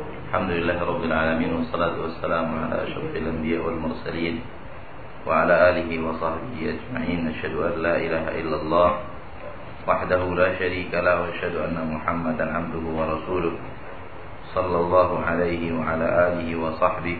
الحمد 0.00 0.50
لله 0.50 0.78
رب 0.80 1.02
العالمين 1.04 1.52
والصلاة 1.52 1.96
والسلام 2.00 2.46
على 2.64 2.76
أشرف 2.88 3.12
الأنبياء 3.16 3.60
والمرسلين 3.66 4.40
وعلى 5.26 5.54
آله 5.68 5.90
وصحبه 6.06 6.56
أجمعين 6.74 7.20
أشهد 7.28 7.54
أن 7.68 7.74
لا 7.84 7.94
إله 7.96 8.24
إلا 8.40 8.56
الله 8.62 8.90
وحده 9.88 10.22
لا 10.40 10.48
شريك 10.58 10.92
له 10.94 11.20
وأشهد 11.20 11.54
أن 11.56 11.76
محمدا 11.94 12.44
عبده 12.56 12.84
ورسوله 12.98 13.54
صلى 14.54 14.78
الله 14.84 15.10
عليه 15.24 15.62
وعلى 15.78 16.06
آله 16.28 16.48
وصحبه 16.56 17.18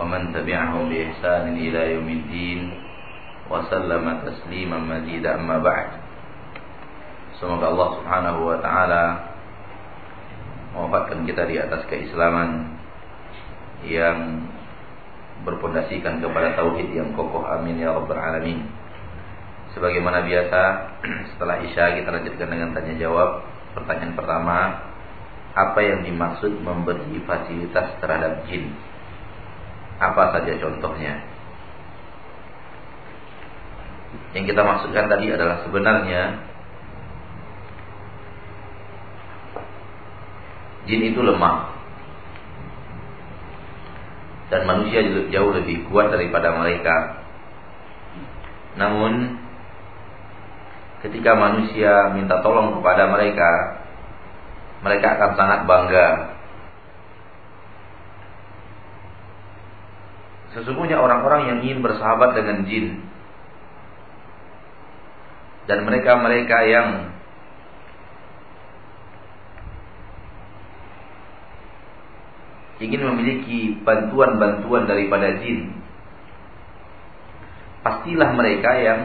ومن 0.00 0.22
تبعهم 0.34 0.82
بإحسان 0.90 1.44
إلى 1.58 1.80
يوم 1.94 2.08
الدين 2.08 2.60
وسلم 3.50 4.04
تسليما 4.26 4.78
مزيدا 4.78 5.34
أما 5.34 5.58
بعد 5.58 5.88
Semoga 7.34 7.66
Allah 7.66 7.98
subhanahu 7.98 8.40
wa 8.46 8.56
ta'ala 8.62 9.33
Mewafatkan 10.74 11.22
kita 11.24 11.46
di 11.46 11.56
atas 11.56 11.86
keislaman 11.86 12.74
Yang 13.86 14.50
Berpondasikan 15.44 16.24
kepada 16.24 16.56
Tauhid 16.56 16.94
yang 16.94 17.12
kokoh. 17.12 17.44
Amin 17.44 17.76
ya 17.76 17.92
Rabbal 17.92 18.16
Alamin. 18.16 18.64
Sebagaimana 19.76 20.26
biasa 20.26 20.60
Setelah 21.34 21.62
Isya 21.62 22.00
kita 22.02 22.10
lanjutkan 22.10 22.48
dengan 22.50 22.74
tanya 22.74 22.94
jawab 22.98 23.46
Pertanyaan 23.74 24.14
pertama 24.18 24.58
Apa 25.54 25.78
yang 25.82 26.02
dimaksud 26.02 26.58
memberi 26.62 27.22
fasilitas 27.22 27.94
terhadap 28.02 28.46
jin? 28.50 28.74
Apa 30.02 30.34
saja 30.34 30.58
contohnya? 30.58 31.22
Yang 34.34 34.54
kita 34.54 34.62
maksudkan 34.66 35.06
tadi 35.06 35.30
adalah 35.30 35.62
sebenarnya 35.62 36.22
jin 40.84 41.00
itu 41.12 41.20
lemah 41.20 41.74
dan 44.52 44.68
manusia 44.68 45.02
jauh 45.32 45.52
lebih 45.56 45.88
kuat 45.88 46.12
daripada 46.12 46.52
mereka. 46.54 47.24
Namun 48.76 49.40
ketika 51.06 51.32
manusia 51.34 52.12
minta 52.12 52.44
tolong 52.44 52.78
kepada 52.80 53.08
mereka, 53.08 53.50
mereka 54.84 55.06
akan 55.16 55.30
sangat 55.34 55.60
bangga. 55.64 56.08
Sesungguhnya 60.54 61.00
orang-orang 61.02 61.50
yang 61.50 61.58
ingin 61.66 61.82
bersahabat 61.82 62.36
dengan 62.38 62.62
jin 62.68 63.02
dan 65.64 65.82
mereka-mereka 65.82 66.58
yang 66.68 66.88
ingin 72.82 73.02
memiliki 73.06 73.78
bantuan-bantuan 73.86 74.90
daripada 74.90 75.38
jin, 75.38 75.70
pastilah 77.86 78.34
mereka 78.34 78.70
yang 78.80 79.00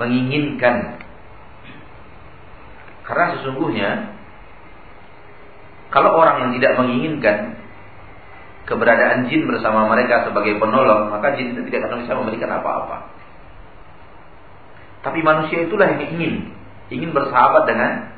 menginginkan 0.00 0.96
karena 3.04 3.26
sesungguhnya 3.36 3.90
kalau 5.90 6.14
orang 6.14 6.46
yang 6.46 6.50
tidak 6.56 6.72
menginginkan 6.78 7.58
keberadaan 8.70 9.26
jin 9.26 9.50
bersama 9.50 9.90
mereka 9.90 10.30
sebagai 10.30 10.62
penolong, 10.62 11.10
maka 11.10 11.34
jin 11.34 11.58
itu 11.58 11.66
tidak 11.66 11.90
akan 11.90 12.06
bisa 12.06 12.14
memberikan 12.14 12.50
apa-apa. 12.54 13.10
Tapi 15.02 15.18
manusia 15.26 15.66
itulah 15.66 15.90
yang 15.90 16.06
ingin 16.06 16.34
ingin 16.94 17.10
bersahabat 17.10 17.66
dengan 17.66 18.14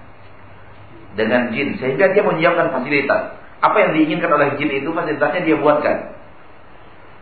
dengan 1.18 1.52
jin 1.52 1.76
sehingga 1.76 2.12
dia 2.12 2.22
menyiapkan 2.24 2.72
fasilitas. 2.72 3.38
Apa 3.62 3.76
yang 3.78 3.90
diinginkan 3.94 4.30
oleh 4.32 4.48
jin 4.58 4.70
itu 4.72 4.90
fasilitasnya 4.90 5.42
dia 5.46 5.56
buatkan. 5.60 5.96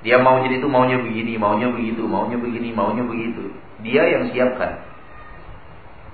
Dia 0.00 0.16
mau 0.24 0.40
jin 0.40 0.56
itu 0.56 0.68
maunya 0.70 0.96
begini, 0.96 1.36
maunya 1.36 1.68
begitu, 1.68 2.08
maunya 2.08 2.40
begini, 2.40 2.72
maunya 2.72 3.04
begitu. 3.04 3.52
Dia 3.84 4.08
yang 4.08 4.32
siapkan. 4.32 4.80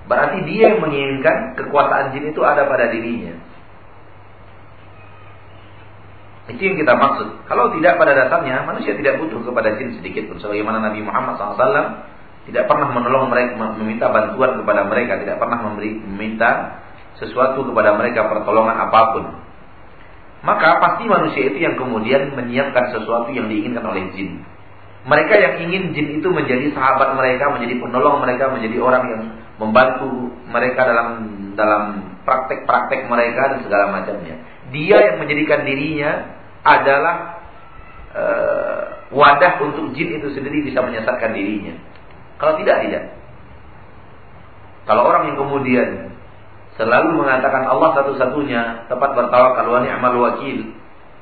Berarti 0.06 0.42
dia 0.46 0.74
yang 0.74 0.82
menginginkan 0.82 1.54
kekuasaan 1.58 2.14
jin 2.14 2.30
itu 2.30 2.40
ada 2.42 2.66
pada 2.66 2.90
dirinya. 2.90 3.38
Itu 6.46 6.62
yang 6.62 6.78
kita 6.78 6.94
maksud. 6.94 7.46
Kalau 7.50 7.74
tidak 7.74 7.98
pada 7.98 8.14
dasarnya 8.14 8.62
manusia 8.62 8.94
tidak 8.94 9.18
butuh 9.18 9.42
kepada 9.42 9.74
jin 9.78 9.98
sedikit 9.98 10.30
pun. 10.30 10.38
Sebagaimana 10.38 10.78
Nabi 10.78 11.02
Muhammad 11.02 11.42
SAW 11.42 12.06
tidak 12.46 12.70
pernah 12.70 12.94
menolong 12.94 13.26
mereka, 13.26 13.58
meminta 13.58 14.06
bantuan 14.06 14.62
kepada 14.62 14.86
mereka, 14.86 15.18
tidak 15.18 15.42
pernah 15.42 15.58
memberi, 15.66 15.98
meminta 15.98 16.78
sesuatu 17.16 17.64
kepada 17.64 17.96
mereka 17.96 18.28
pertolongan 18.28 18.76
apa 18.76 19.00
pun. 19.16 19.24
Maka 20.44 20.78
pasti 20.78 21.08
manusia 21.08 21.48
itu 21.50 21.58
yang 21.58 21.74
kemudian 21.74 22.36
menyiapkan 22.36 22.94
sesuatu 22.94 23.32
yang 23.32 23.48
diinginkan 23.50 23.82
oleh 23.82 24.12
jin. 24.14 24.44
Mereka 25.06 25.34
yang 25.38 25.54
ingin 25.66 25.94
jin 25.94 26.08
itu 26.18 26.28
menjadi 26.30 26.70
sahabat 26.74 27.14
mereka, 27.14 27.54
menjadi 27.54 27.78
penolong 27.78 28.22
mereka, 28.22 28.50
menjadi 28.50 28.76
orang 28.82 29.04
yang 29.06 29.22
membantu 29.56 30.34
mereka 30.50 30.82
dalam 30.82 31.08
dalam 31.56 31.82
praktek-praktek 32.26 33.06
mereka 33.06 33.54
dan 33.54 33.58
segala 33.64 33.84
macamnya. 33.94 34.36
Dia 34.74 34.98
yang 35.10 35.16
menjadikan 35.22 35.62
dirinya 35.62 36.10
adalah 36.66 37.16
e, 38.10 38.24
wadah 39.14 39.62
untuk 39.62 39.94
jin 39.94 40.18
itu 40.18 40.28
sendiri 40.34 40.66
bisa 40.66 40.82
menyesatkan 40.82 41.32
dirinya. 41.32 41.78
Kalau 42.42 42.58
tidak, 42.60 42.82
tidak. 42.84 43.04
Kalau 44.90 45.02
orang 45.06 45.32
yang 45.32 45.38
kemudian 45.38 45.88
selalu 46.76 47.24
mengatakan 47.24 47.64
Allah 47.64 47.96
satu-satunya 47.96 48.88
tempat 48.88 49.10
bertawakal 49.16 49.66
wa 49.68 49.80
ni'mal 49.80 50.16
wakil. 50.20 50.76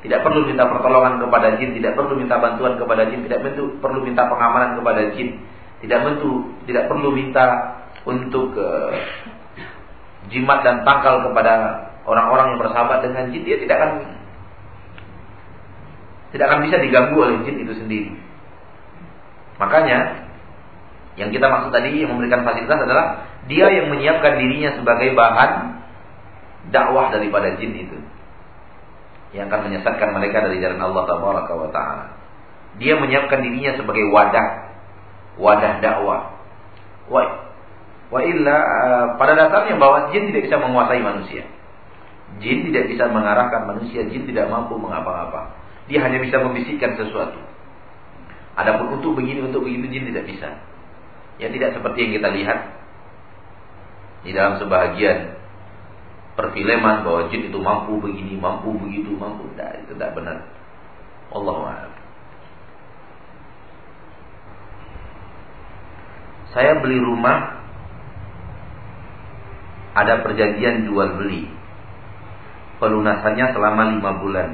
Tidak 0.04 0.20
perlu 0.20 0.44
minta 0.44 0.68
pertolongan 0.68 1.16
kepada 1.16 1.56
jin, 1.56 1.72
tidak 1.80 1.96
perlu 1.96 2.12
minta 2.20 2.36
bantuan 2.36 2.76
kepada 2.76 3.08
jin, 3.08 3.24
tidak 3.24 3.40
perlu 3.80 4.04
minta 4.04 4.28
pengamanan 4.28 4.76
kepada 4.76 5.16
jin, 5.16 5.40
tidak 5.80 5.98
tentu 6.04 6.52
tidak 6.68 6.92
perlu 6.92 7.08
minta 7.08 7.72
untuk 8.04 8.52
uh, 8.52 8.92
jimat 10.28 10.60
dan 10.60 10.84
tangkal 10.84 11.24
kepada 11.24 11.52
orang-orang 12.04 12.52
yang 12.52 12.60
bersahabat 12.60 13.00
dengan 13.00 13.32
jin, 13.32 13.42
dia 13.48 13.56
tidak 13.56 13.76
akan 13.80 13.90
tidak 16.36 16.46
akan 16.52 16.60
bisa 16.68 16.76
diganggu 16.82 17.16
oleh 17.16 17.40
jin 17.48 17.56
itu 17.64 17.72
sendiri. 17.72 18.12
Makanya 19.56 20.28
yang 21.14 21.30
kita 21.30 21.46
maksud 21.46 21.70
tadi 21.70 22.02
yang 22.02 22.10
memberikan 22.10 22.42
fasilitas 22.42 22.76
adalah 22.76 23.33
dia 23.44 23.66
yang 23.68 23.92
menyiapkan 23.92 24.40
dirinya 24.40 24.80
sebagai 24.80 25.12
bahan 25.12 25.52
dakwah 26.72 27.12
daripada 27.12 27.60
jin 27.60 27.76
itu. 27.76 27.98
Yang 29.36 29.50
akan 29.50 29.60
menyesatkan 29.68 30.08
mereka 30.14 30.46
dari 30.46 30.62
jalan 30.62 30.80
Allah 30.80 31.04
Taala. 31.04 32.04
Dia 32.80 32.96
menyiapkan 32.96 33.44
dirinya 33.44 33.76
sebagai 33.76 34.08
wadah 34.08 34.74
wadah 35.36 35.82
dakwah. 35.82 36.40
Wa 37.10 37.22
wa 38.08 38.20
illa 38.22 38.56
uh, 38.62 39.06
pada 39.18 39.34
dasarnya 39.34 39.76
bahwa 39.76 40.14
jin 40.14 40.30
tidak 40.32 40.48
bisa 40.48 40.56
menguasai 40.62 41.02
manusia. 41.02 41.44
Jin 42.40 42.66
tidak 42.70 42.90
bisa 42.90 43.10
mengarahkan 43.12 43.68
manusia, 43.68 44.06
jin 44.08 44.24
tidak 44.26 44.50
mampu 44.50 44.74
mengapa-apa. 44.80 45.54
Dia 45.86 46.00
hanya 46.02 46.18
bisa 46.18 46.40
membisikkan 46.40 46.96
sesuatu. 46.96 47.38
Adapun 48.54 48.98
untuk 48.98 49.18
begini, 49.18 49.44
untuk 49.44 49.66
begitu 49.66 49.90
jin 49.90 50.04
tidak 50.14 50.24
bisa. 50.30 50.48
Ya 51.42 51.50
tidak 51.50 51.74
seperti 51.74 51.98
yang 52.06 52.12
kita 52.22 52.28
lihat 52.30 52.58
di 54.24 54.32
dalam 54.32 54.56
sebahagian 54.56 55.36
perfilman 56.34 57.06
bahwa 57.06 57.30
jin 57.30 57.52
itu 57.52 57.58
mampu 57.60 58.00
begini, 58.00 58.40
mampu 58.40 58.74
begitu, 58.80 59.14
mampu. 59.14 59.46
Tidak, 59.54 59.86
itu 59.86 59.92
tidak 59.94 60.16
benar. 60.18 60.38
Allah 61.30 61.92
Saya 66.54 66.78
beli 66.78 66.98
rumah 67.02 67.62
ada 69.94 70.22
perjanjian 70.22 70.86
jual 70.86 71.18
beli. 71.18 71.50
Pelunasannya 72.78 73.54
selama 73.54 73.82
lima 73.94 74.10
bulan. 74.18 74.50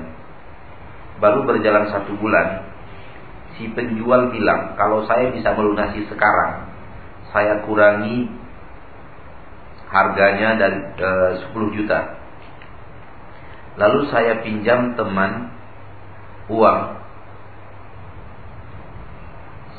Baru 1.21 1.45
berjalan 1.45 1.93
satu 1.93 2.17
bulan, 2.17 2.65
si 3.57 3.69
penjual 3.77 4.33
bilang 4.33 4.77
kalau 4.81 5.05
saya 5.05 5.29
bisa 5.33 5.53
melunasi 5.53 6.09
sekarang, 6.09 6.73
saya 7.33 7.61
kurangi 7.69 8.40
harganya 9.91 10.55
dari 10.55 10.79
e, 10.97 11.11
10 11.51 11.77
juta. 11.77 11.99
Lalu 13.75 14.01
saya 14.11 14.39
pinjam 14.43 14.95
teman 14.95 15.51
uang. 16.47 16.81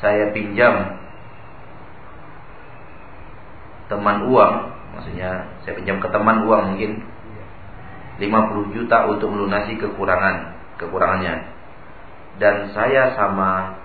Saya 0.04 0.34
pinjam 0.34 0.98
teman 3.86 4.26
uang, 4.28 4.54
maksudnya 4.96 5.46
saya 5.62 5.78
pinjam 5.78 6.00
ke 6.00 6.08
teman 6.10 6.48
uang 6.48 6.74
mungkin 6.74 7.04
50 8.18 8.76
juta 8.76 9.08
untuk 9.08 9.30
melunasi 9.32 9.78
kekurangan 9.78 10.58
kekurangannya. 10.80 11.52
Dan 12.40 12.72
saya 12.72 13.12
sama 13.14 13.81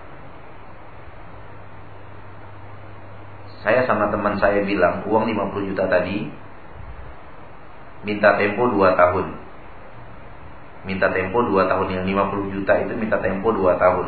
saya 3.65 3.85
sama 3.89 4.13
teman 4.13 4.37
saya 4.37 4.61
bilang 4.61 5.01
uang 5.09 5.25
50 5.25 5.69
juta 5.73 5.89
tadi 5.89 6.29
minta 8.05 8.37
tempo 8.37 8.69
2 8.69 8.93
tahun. 8.93 9.25
Minta 10.85 11.09
tempo 11.09 11.41
2 11.41 11.67
tahun 11.67 11.87
yang 11.89 12.03
50 12.05 12.53
juta 12.53 12.73
itu 12.85 12.93
minta 12.93 13.17
tempo 13.17 13.49
2 13.49 13.81
tahun. 13.81 14.07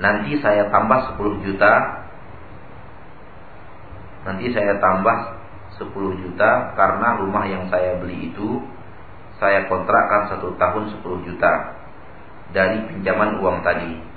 Nanti 0.00 0.40
saya 0.40 0.72
tambah 0.72 1.14
10 1.20 1.44
juta. 1.44 1.72
Nanti 4.24 4.48
saya 4.52 4.80
tambah 4.80 5.16
10 5.76 6.22
juta 6.24 6.50
karena 6.76 7.20
rumah 7.20 7.44
yang 7.44 7.68
saya 7.68 8.00
beli 8.00 8.32
itu 8.32 8.64
saya 9.40 9.68
kontrakkan 9.68 10.28
satu 10.28 10.56
tahun 10.56 10.92
10 11.00 11.26
juta 11.28 11.52
dari 12.52 12.84
pinjaman 12.88 13.40
uang 13.40 13.60
tadi. 13.64 14.09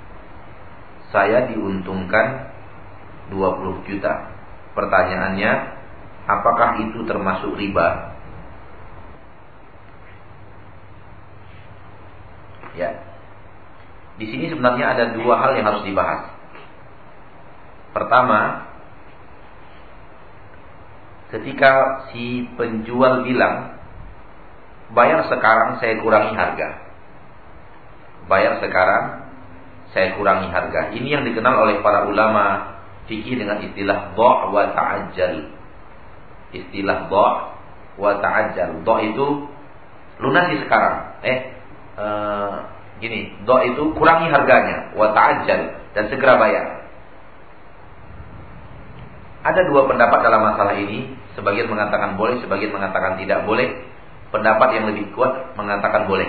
Saya 1.14 1.46
diuntungkan 1.46 2.50
20 3.30 3.86
juta. 3.86 4.34
Pertanyaannya, 4.74 5.52
apakah 6.26 6.82
itu 6.82 7.06
termasuk 7.06 7.54
riba? 7.54 8.18
Ya. 12.74 12.90
Di 14.18 14.26
sini 14.26 14.50
sebenarnya 14.50 14.98
ada 14.98 15.04
dua 15.14 15.38
hal 15.38 15.54
yang 15.54 15.70
harus 15.70 15.86
dibahas. 15.86 16.34
Pertama, 17.94 18.66
ketika 21.30 22.02
si 22.10 22.50
penjual 22.58 23.22
bilang 23.22 23.78
bayar 24.90 25.30
sekarang 25.30 25.78
saya 25.78 26.02
kurangi 26.02 26.34
harga. 26.34 26.82
Bayar 28.26 28.58
sekarang 28.58 29.23
saya 29.94 30.18
kurangi 30.18 30.50
harga. 30.50 30.90
Ini 30.90 31.06
yang 31.06 31.22
dikenal 31.22 31.54
oleh 31.54 31.78
para 31.78 32.10
ulama 32.10 32.74
fikih 33.06 33.38
dengan 33.38 33.62
istilah 33.62 34.12
dha' 34.18 34.38
wa 34.50 34.62
ta'ajjal. 34.74 35.34
Istilah 36.50 37.06
dha' 37.06 37.34
wa 37.94 38.12
ta'ajjal. 38.18 38.82
Dha' 38.82 39.00
itu 39.06 39.26
lunasi 40.18 40.66
sekarang. 40.66 41.22
Eh 41.22 41.38
uh, 41.94 42.54
gini, 42.98 43.38
dha' 43.46 43.62
itu 43.70 43.94
kurangi 43.94 44.34
harganya, 44.34 44.98
wa 44.98 45.14
ta'ajjal 45.14 45.60
dan 45.94 46.04
segera 46.10 46.42
bayar. 46.42 46.66
Ada 49.46 49.62
dua 49.70 49.86
pendapat 49.86 50.26
dalam 50.26 50.42
masalah 50.42 50.74
ini, 50.74 51.14
sebagian 51.38 51.70
mengatakan 51.70 52.18
boleh, 52.18 52.42
sebagian 52.42 52.74
mengatakan 52.74 53.14
tidak 53.22 53.46
boleh. 53.46 53.78
Pendapat 54.34 54.74
yang 54.74 54.90
lebih 54.90 55.14
kuat 55.14 55.54
mengatakan 55.54 56.10
boleh. 56.10 56.26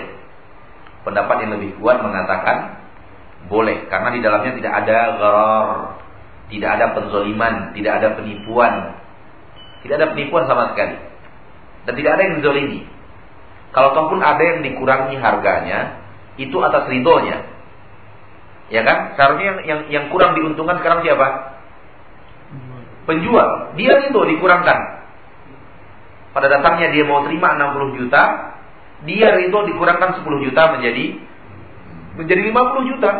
Pendapat 1.02 1.42
yang 1.42 1.58
lebih 1.58 1.74
kuat 1.82 1.98
mengatakan 1.98 2.85
boleh 3.46 3.86
karena 3.86 4.08
di 4.10 4.20
dalamnya 4.22 4.52
tidak 4.58 4.72
ada 4.84 4.98
gharar, 5.18 5.68
tidak 6.46 6.70
ada 6.78 6.86
penzoliman, 6.94 7.74
tidak 7.74 7.92
ada 8.02 8.08
penipuan. 8.18 8.74
Tidak 9.82 9.94
ada 9.94 10.10
penipuan 10.14 10.46
sama 10.50 10.74
sekali. 10.74 10.98
Dan 11.86 11.94
tidak 11.94 12.10
ada 12.18 12.22
yang 12.26 12.42
zolimi. 12.42 12.82
Kalau 13.70 13.94
pun 14.10 14.18
ada 14.18 14.40
yang 14.40 14.66
dikurangi 14.66 15.14
harganya, 15.18 16.02
itu 16.38 16.56
atas 16.58 16.90
ridhonya. 16.90 17.44
Ya 18.66 18.82
kan? 18.82 19.14
Seharusnya 19.14 19.46
yang, 19.46 19.58
yang, 19.62 19.80
yang 19.90 20.04
kurang 20.10 20.34
diuntungkan 20.34 20.82
sekarang 20.82 21.06
siapa? 21.06 21.58
Penjual. 23.06 23.78
Dia 23.78 24.10
itu 24.10 24.18
dikurangkan. 24.18 25.06
Pada 26.34 26.46
datangnya 26.50 26.90
dia 26.90 27.06
mau 27.06 27.22
terima 27.22 27.54
60 27.54 27.98
juta, 28.02 28.22
dia 29.06 29.28
itu 29.38 29.54
dikurangkan 29.54 30.18
10 30.20 30.46
juta 30.50 30.62
menjadi 30.74 31.04
menjadi 32.16 32.42
50 32.50 32.90
juta. 32.96 33.10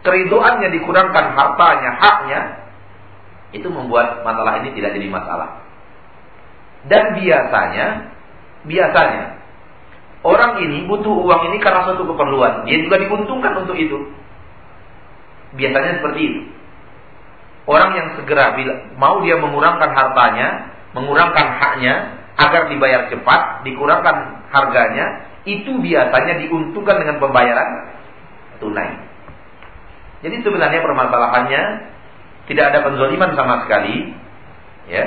Keridoannya 0.00 0.68
dikurangkan 0.72 1.36
hartanya, 1.36 1.90
haknya, 2.00 2.40
itu 3.52 3.68
membuat 3.68 4.22
masalah 4.22 4.62
ini 4.62 4.72
tidak 4.78 4.96
jadi 4.96 5.08
masalah. 5.10 5.60
Dan 6.88 7.20
biasanya, 7.20 7.86
biasanya 8.64 9.24
orang 10.24 10.64
ini 10.64 10.88
butuh 10.88 11.12
uang 11.12 11.42
ini 11.52 11.56
karena 11.60 11.84
suatu 11.84 12.08
keperluan. 12.08 12.64
Dia 12.64 12.78
juga 12.80 12.96
diuntungkan 12.96 13.52
untuk 13.60 13.76
itu. 13.76 13.98
Biasanya 15.58 16.00
seperti 16.00 16.20
itu. 16.24 16.40
Orang 17.68 17.92
yang 17.92 18.16
segera 18.16 18.56
mau 18.96 19.20
dia 19.20 19.36
mengurangkan 19.36 19.92
hartanya, 19.92 20.72
mengurangkan 20.96 21.46
haknya 21.60 21.94
agar 22.40 22.72
dibayar 22.72 23.12
cepat, 23.12 23.68
dikurangkan 23.68 24.48
harganya, 24.48 25.28
itu 25.44 25.76
biasanya 25.76 26.40
diuntungkan 26.40 26.96
dengan 27.04 27.20
pembayaran 27.20 27.68
tunai. 28.64 29.09
Jadi 30.20 30.36
sebenarnya 30.44 30.80
permasalahannya 30.84 31.62
tidak 32.50 32.64
ada 32.74 32.78
penzoliman 32.84 33.30
sama 33.32 33.64
sekali, 33.64 34.12
ya. 34.90 35.04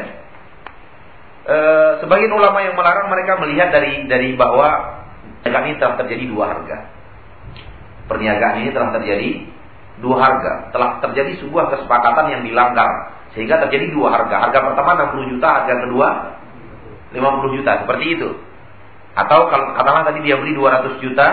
E, 1.44 1.58
sebagian 2.02 2.34
ulama 2.34 2.64
yang 2.64 2.74
melarang 2.74 3.12
mereka 3.12 3.38
melihat 3.44 3.70
dari 3.70 4.08
dari 4.08 4.34
bahwa 4.34 5.04
perniagaan 5.44 5.70
ini 5.70 5.78
telah 5.78 5.96
terjadi 6.02 6.24
dua 6.32 6.46
harga. 6.56 6.78
Perniagaan 8.10 8.56
ini 8.64 8.70
telah 8.72 8.90
terjadi 8.96 9.30
dua 10.02 10.18
harga, 10.18 10.54
telah 10.74 10.98
terjadi 11.04 11.46
sebuah 11.46 11.66
kesepakatan 11.78 12.26
yang 12.34 12.42
dilanggar 12.48 13.14
sehingga 13.38 13.62
terjadi 13.68 13.94
dua 13.94 14.14
harga. 14.14 14.50
Harga 14.50 14.60
pertama 14.72 15.14
60 15.14 15.32
juta, 15.36 15.48
harga 15.62 15.76
kedua 15.86 16.08
50 17.14 17.56
juta. 17.60 17.72
Seperti 17.86 18.06
itu. 18.18 18.30
Atau 19.14 19.46
kalau 19.54 19.78
katakanlah 19.78 20.10
tadi 20.10 20.26
dia 20.26 20.42
beli 20.42 20.58
200 20.58 20.98
juta 21.06 21.28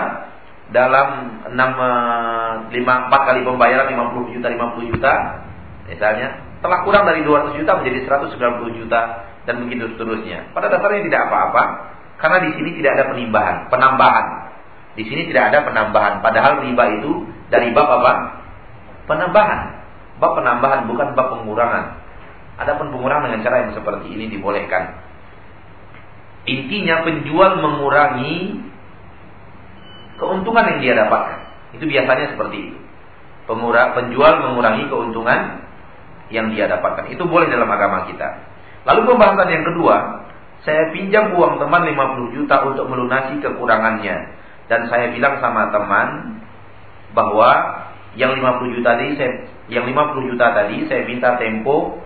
dalam 0.71 1.07
6 1.51 1.55
5 1.55 2.71
4 2.71 3.27
kali 3.27 3.39
pembayaran 3.43 3.87
50 3.91 4.33
juta 4.35 4.47
50 4.47 4.91
juta 4.95 5.13
misalnya 5.91 6.27
telah 6.63 6.79
kurang 6.87 7.03
dari 7.09 7.25
200 7.25 7.57
juta 7.59 7.71
menjadi 7.81 7.99
190 8.07 8.79
juta 8.79 9.01
dan 9.49 9.55
begitu 9.65 9.89
seterusnya. 9.97 10.53
Pada 10.53 10.69
dasarnya 10.69 11.09
tidak 11.09 11.21
apa-apa 11.27 11.63
karena 12.21 12.37
di 12.45 12.49
sini 12.53 12.69
tidak 12.77 12.91
ada 13.01 13.05
penimbahan, 13.11 13.55
penambahan. 13.67 14.25
Di 14.93 15.03
sini 15.07 15.25
tidak 15.31 15.51
ada 15.51 15.65
penambahan 15.65 16.21
padahal 16.21 16.61
riba 16.61 16.83
itu 17.01 17.25
dari 17.49 17.73
bab 17.73 17.89
apa? 17.89 18.13
Penambahan. 19.09 19.59
Bab 20.21 20.37
penambahan 20.37 20.85
bukan 20.85 21.17
bab 21.17 21.27
pengurangan. 21.33 21.85
Adapun 22.61 22.93
pengurangan 22.93 23.33
dengan 23.33 23.41
cara 23.41 23.55
yang 23.65 23.73
seperti 23.73 24.07
ini 24.13 24.29
dibolehkan. 24.29 25.01
Intinya 26.45 27.01
penjual 27.05 27.57
mengurangi 27.57 28.69
keuntungan 30.21 30.77
yang 30.77 30.79
dia 30.79 30.93
dapatkan. 30.93 31.39
Itu 31.73 31.89
biasanya 31.89 32.37
seperti 32.37 32.57
itu. 32.69 32.77
Pengurang, 33.49 33.97
penjual 33.97 34.45
mengurangi 34.45 34.85
keuntungan 34.85 35.65
yang 36.29 36.53
dia 36.53 36.69
dapatkan. 36.69 37.09
Itu 37.09 37.25
boleh 37.25 37.49
dalam 37.49 37.67
agama 37.67 38.05
kita. 38.05 38.29
Lalu 38.85 39.01
pembahasan 39.09 39.49
yang 39.49 39.65
kedua, 39.65 39.95
saya 40.61 40.93
pinjam 40.93 41.33
uang 41.33 41.57
teman 41.57 41.89
50 41.89 42.37
juta 42.37 42.55
untuk 42.69 42.85
melunasi 42.85 43.41
kekurangannya. 43.41 44.37
Dan 44.69 44.87
saya 44.87 45.09
bilang 45.11 45.41
sama 45.41 45.73
teman 45.73 46.39
bahwa 47.11 47.49
yang 48.15 48.37
50 48.37 48.77
juta 48.77 48.95
tadi 48.95 49.17
saya 49.19 49.31
yang 49.71 49.87
50 49.87 50.31
juta 50.31 50.51
tadi 50.51 50.83
saya 50.87 51.01
minta 51.07 51.35
tempo 51.41 51.99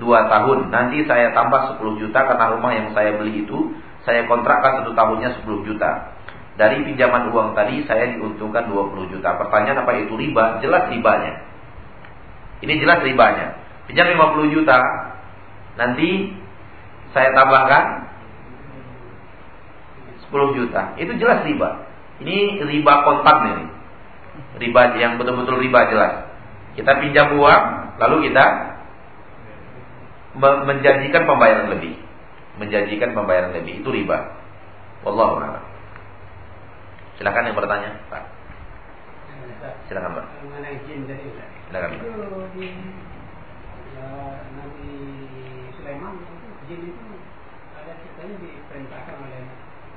2 0.00 0.32
tahun. 0.32 0.58
Nanti 0.72 1.04
saya 1.04 1.30
tambah 1.36 1.78
10 1.78 2.00
juta 2.00 2.20
karena 2.26 2.56
rumah 2.56 2.72
yang 2.74 2.88
saya 2.96 3.14
beli 3.20 3.44
itu 3.46 3.76
saya 4.02 4.26
kontrakkan 4.26 4.82
satu 4.82 4.96
tahunnya 4.96 5.44
10 5.44 5.68
juta. 5.68 5.90
Dari 6.52 6.84
pinjaman 6.84 7.32
uang 7.32 7.56
tadi 7.56 7.84
saya 7.88 8.12
diuntungkan 8.12 8.68
20 8.68 9.12
juta. 9.12 9.40
Pertanyaan 9.40 9.88
apa 9.88 9.92
itu 10.04 10.12
riba? 10.14 10.60
Jelas 10.60 10.88
ribanya. 10.92 11.42
Ini 12.60 12.74
jelas 12.78 13.00
ribanya. 13.00 13.56
Pinjam 13.88 14.06
50 14.14 14.54
juta, 14.54 14.78
nanti 15.80 16.30
saya 17.10 17.34
tambahkan 17.34 17.84
10 20.28 20.58
juta. 20.60 20.94
Itu 21.00 21.12
jelas 21.18 21.42
riba. 21.42 21.88
Ini 22.22 22.62
riba 22.62 22.94
kontan 23.02 23.38
ini 23.50 23.66
riba 24.56 24.96
yang 24.96 25.16
betul-betul 25.20 25.60
riba 25.60 25.80
jelas. 25.88 26.12
Kita 26.72 27.00
pinjam 27.04 27.36
uang, 27.36 27.64
lalu 28.00 28.30
kita 28.30 28.44
menjanjikan 30.40 31.28
pembayaran 31.28 31.68
lebih. 31.76 32.00
Menjanjikan 32.56 33.12
pembayaran 33.12 33.52
lebih 33.52 33.84
itu 33.84 33.88
riba. 33.92 34.40
Wallahu 35.04 35.40
a'lam. 35.40 35.64
Silakan 37.20 37.48
yang 37.48 37.56
bertanya, 37.56 37.90
Pak. 38.08 38.24
Silakan, 39.88 40.10
Pak. 40.16 40.26
Silakan, 41.68 41.90
Pak. 41.92 42.02
Nabi 44.52 44.88
Sulaiman 45.78 46.14
jin 46.66 46.80
itu 46.94 47.06
ada 47.74 47.92
ceritanya 47.98 48.34
diperintahkan 48.38 49.16
oleh 49.18 49.42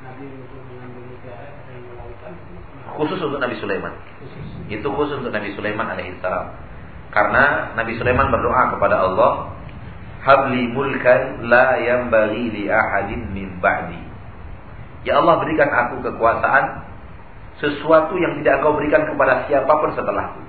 Nabi 0.06 0.26
untuk 0.44 0.62
mengambil 0.70 1.04
mutiara 1.10 1.56
khusus 2.96 3.20
untuk 3.20 3.40
Nabi 3.42 3.56
Sulaiman. 3.60 3.94
Itu 4.70 4.88
khusus 4.94 5.20
untuk 5.20 5.34
Nabi 5.34 5.52
Sulaiman 5.58 5.88
alaihissalam. 5.92 6.48
Karena 7.12 7.74
Nabi 7.74 7.98
Sulaiman 7.98 8.30
berdoa 8.30 8.78
kepada 8.78 9.02
Allah, 9.04 9.56
"Habli 10.24 10.70
mulkan 10.72 11.50
la 11.50 11.76
bagi 12.08 12.46
li 12.54 12.64
ahadin 12.70 13.34
min 13.34 13.58
ba'di." 13.60 14.00
Ya 15.06 15.22
Allah 15.22 15.38
berikan 15.42 15.70
aku 15.70 16.02
kekuasaan 16.02 16.85
sesuatu 17.64 18.14
yang 18.20 18.40
tidak 18.44 18.60
Engkau 18.60 18.76
berikan 18.76 19.08
kepada 19.08 19.48
siapa 19.48 19.72
pun 19.72 19.92
setelahku. 19.96 20.42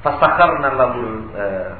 Fasakharna 0.00 0.68
lahu 0.80 1.02
uh, 1.36 1.72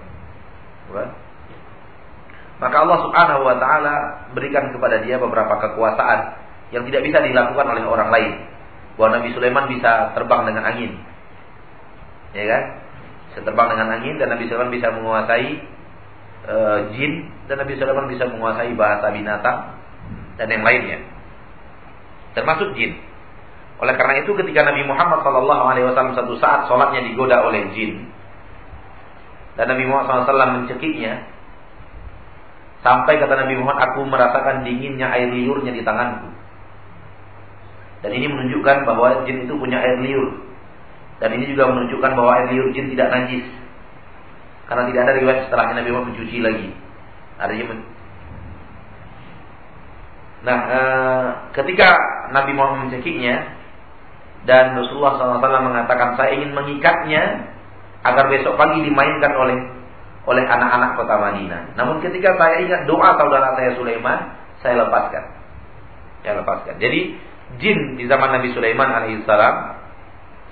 maka 2.60 2.76
Allah 2.84 2.98
Subhanahu 3.08 3.42
wa 3.46 3.56
taala 3.56 3.94
berikan 4.36 4.68
kepada 4.68 5.00
dia 5.00 5.16
beberapa 5.16 5.56
kekuasaan 5.56 6.36
yang 6.76 6.84
tidak 6.84 7.08
bisa 7.08 7.18
dilakukan 7.24 7.66
oleh 7.72 7.84
orang 7.88 8.12
lain. 8.12 8.32
Bahwa 9.00 9.16
Nabi 9.16 9.32
Sulaiman 9.32 9.64
bisa 9.72 10.12
terbang 10.12 10.44
dengan 10.44 10.68
angin. 10.68 10.92
Ya 12.36 12.44
kan? 12.44 12.62
Bisa 13.32 13.40
terbang 13.48 13.68
dengan 13.72 13.88
angin 13.96 14.20
dan 14.20 14.28
Nabi 14.28 14.44
Sulaiman 14.44 14.76
bisa 14.76 14.92
menguasai 14.92 15.50
e, 16.44 16.54
jin 16.92 17.12
dan 17.48 17.64
Nabi 17.64 17.80
Sulaiman 17.80 18.12
bisa 18.12 18.28
menguasai 18.28 18.76
bahasa 18.76 19.08
binatang 19.08 19.80
dan 20.36 20.46
yang 20.52 20.60
lainnya. 20.60 21.00
Termasuk 22.36 22.78
jin. 22.78 22.98
Oleh 23.80 23.96
karena 23.96 24.22
itu 24.22 24.36
ketika 24.36 24.60
Nabi 24.66 24.84
Muhammad 24.84 25.24
SAW 25.24 26.12
satu 26.14 26.34
saat 26.36 26.68
sholatnya 26.68 27.00
digoda 27.08 27.42
oleh 27.48 27.72
jin 27.72 28.10
dan 29.60 29.66
Nabi 29.76 29.84
Muhammad 29.84 30.24
SAW 30.24 30.56
mencekiknya, 30.62 31.26
sampai 32.80 33.20
kata 33.20 33.44
Nabi 33.44 33.60
Muhammad, 33.60 33.92
aku 33.92 34.08
merasakan 34.08 34.64
dinginnya 34.64 35.12
air 35.12 35.28
liurnya 35.28 35.74
di 35.74 35.84
tanganku. 35.84 36.32
Dan 38.00 38.16
ini 38.16 38.24
menunjukkan 38.30 38.88
bahwa 38.88 39.28
jin 39.28 39.44
itu 39.44 39.54
punya 39.60 39.84
air 39.84 40.00
liur. 40.00 40.48
Dan 41.20 41.36
ini 41.36 41.52
juga 41.52 41.68
menunjukkan 41.68 42.10
bahwa 42.16 42.30
air 42.40 42.46
liur 42.56 42.72
jin 42.72 42.88
tidak 42.88 43.12
najis. 43.12 43.44
Karena 44.64 44.88
tidak 44.88 45.00
ada 45.04 45.12
riwayat 45.18 45.40
setelahnya 45.44 45.74
Nabi 45.82 45.90
Muhammad 45.92 46.08
mencuci 46.16 46.38
lagi. 46.40 46.68
Artinya 47.36 47.76
Nah, 50.40 50.58
ee, 50.72 51.24
ketika 51.52 52.00
Nabi 52.30 52.52
Muhammad 52.54 52.88
mencekiknya, 52.88 53.60
dan 54.48 54.72
Rasulullah 54.72 55.20
SAW 55.20 55.68
mengatakan 55.68 56.16
saya 56.16 56.32
ingin 56.40 56.56
mengikatnya 56.56 57.52
agar 58.00 58.32
besok 58.32 58.56
pagi 58.56 58.80
dimainkan 58.80 59.32
oleh 59.36 59.58
oleh 60.24 60.44
anak-anak 60.44 60.96
kota 60.96 61.16
Madinah. 61.16 61.76
Namun 61.76 62.00
ketika 62.00 62.36
saya 62.36 62.64
ingat 62.64 62.88
doa 62.88 63.16
saudara 63.16 63.56
saya 63.56 63.76
Sulaiman, 63.76 64.36
saya 64.64 64.80
lepaskan. 64.84 65.24
Saya 66.24 66.40
lepaskan. 66.40 66.74
Jadi 66.80 67.16
jin 67.60 67.98
di 68.00 68.04
zaman 68.08 68.40
Nabi 68.40 68.52
Sulaiman 68.52 68.88
alaihissalam 68.88 69.54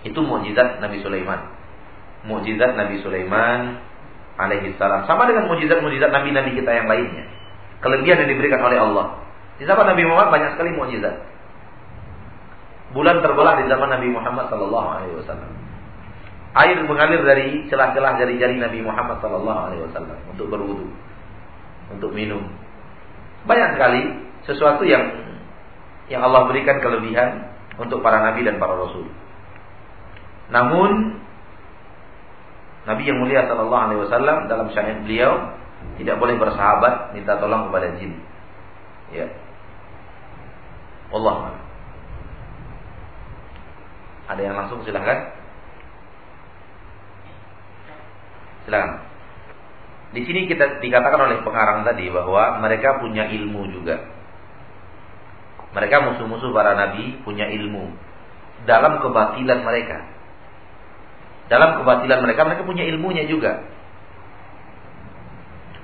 itu 0.04 0.20
mukjizat 0.20 0.80
Nabi 0.80 1.00
Sulaiman. 1.00 1.40
Mukjizat 2.28 2.76
Nabi 2.76 3.00
Sulaiman 3.00 3.80
alaihissalam 4.36 5.08
sama 5.08 5.28
dengan 5.28 5.50
mukjizat-mukjizat 5.50 6.10
nabi-nabi 6.12 6.56
kita 6.56 6.70
yang 6.70 6.86
lainnya. 6.88 7.24
Kelebihan 7.78 8.26
yang 8.26 8.30
diberikan 8.34 8.60
oleh 8.60 8.78
Allah. 8.80 9.06
Di 9.58 9.64
zaman 9.66 9.86
Nabi 9.94 10.02
Muhammad 10.04 10.34
banyak 10.34 10.50
sekali 10.58 10.74
mukjizat 10.74 11.37
bulan 12.92 13.20
terbelah 13.20 13.60
di 13.60 13.64
zaman 13.68 13.88
Nabi 13.92 14.08
Muhammad 14.08 14.48
sallallahu 14.48 14.88
alaihi 14.88 15.14
wasallam. 15.20 15.50
Air 16.56 16.80
mengalir 16.88 17.20
dari 17.22 17.68
celah-celah 17.68 18.16
dari 18.16 18.40
jari 18.40 18.56
Nabi 18.56 18.80
Muhammad 18.80 19.20
sallallahu 19.20 19.60
alaihi 19.68 19.82
wasallam 19.84 20.18
untuk 20.32 20.48
berwudu, 20.48 20.88
untuk 21.92 22.10
minum. 22.16 22.48
Banyak 23.44 23.76
sekali 23.76 24.02
sesuatu 24.48 24.82
yang 24.88 25.28
yang 26.08 26.24
Allah 26.24 26.48
berikan 26.48 26.80
kelebihan 26.80 27.52
untuk 27.76 28.00
para 28.00 28.24
nabi 28.24 28.42
dan 28.42 28.56
para 28.56 28.74
rasul. 28.74 29.06
Namun 30.48 31.20
Nabi 32.88 33.04
yang 33.04 33.20
mulia 33.20 33.44
sallallahu 33.44 33.84
alaihi 33.92 34.00
wasallam 34.08 34.48
dalam 34.48 34.72
syariat 34.72 35.04
beliau 35.04 35.52
tidak 36.00 36.16
boleh 36.16 36.40
bersahabat 36.40 37.12
minta 37.12 37.36
tolong 37.36 37.68
kepada 37.68 37.92
jin. 38.00 38.16
Ya. 39.12 39.28
Allah 41.12 41.67
ada 44.28 44.40
yang 44.44 44.56
langsung 44.56 44.84
silahkan. 44.84 45.32
Silakan. 48.68 49.08
Di 50.12 50.24
sini 50.24 50.48
kita 50.48 50.80
dikatakan 50.80 51.20
oleh 51.20 51.38
pengarang 51.44 51.84
tadi 51.84 52.08
bahwa 52.08 52.60
mereka 52.64 53.00
punya 53.00 53.28
ilmu 53.28 53.72
juga. 53.72 54.04
Mereka 55.72 55.96
musuh-musuh 56.00 56.48
para 56.52 56.72
nabi 56.72 57.20
punya 57.24 57.44
ilmu 57.48 57.92
dalam 58.64 59.04
kebatilan 59.04 59.60
mereka. 59.64 59.98
Dalam 61.48 61.80
kebatilan 61.80 62.24
mereka 62.24 62.44
mereka 62.44 62.62
punya 62.64 62.84
ilmunya 62.88 63.24
juga. 63.28 63.64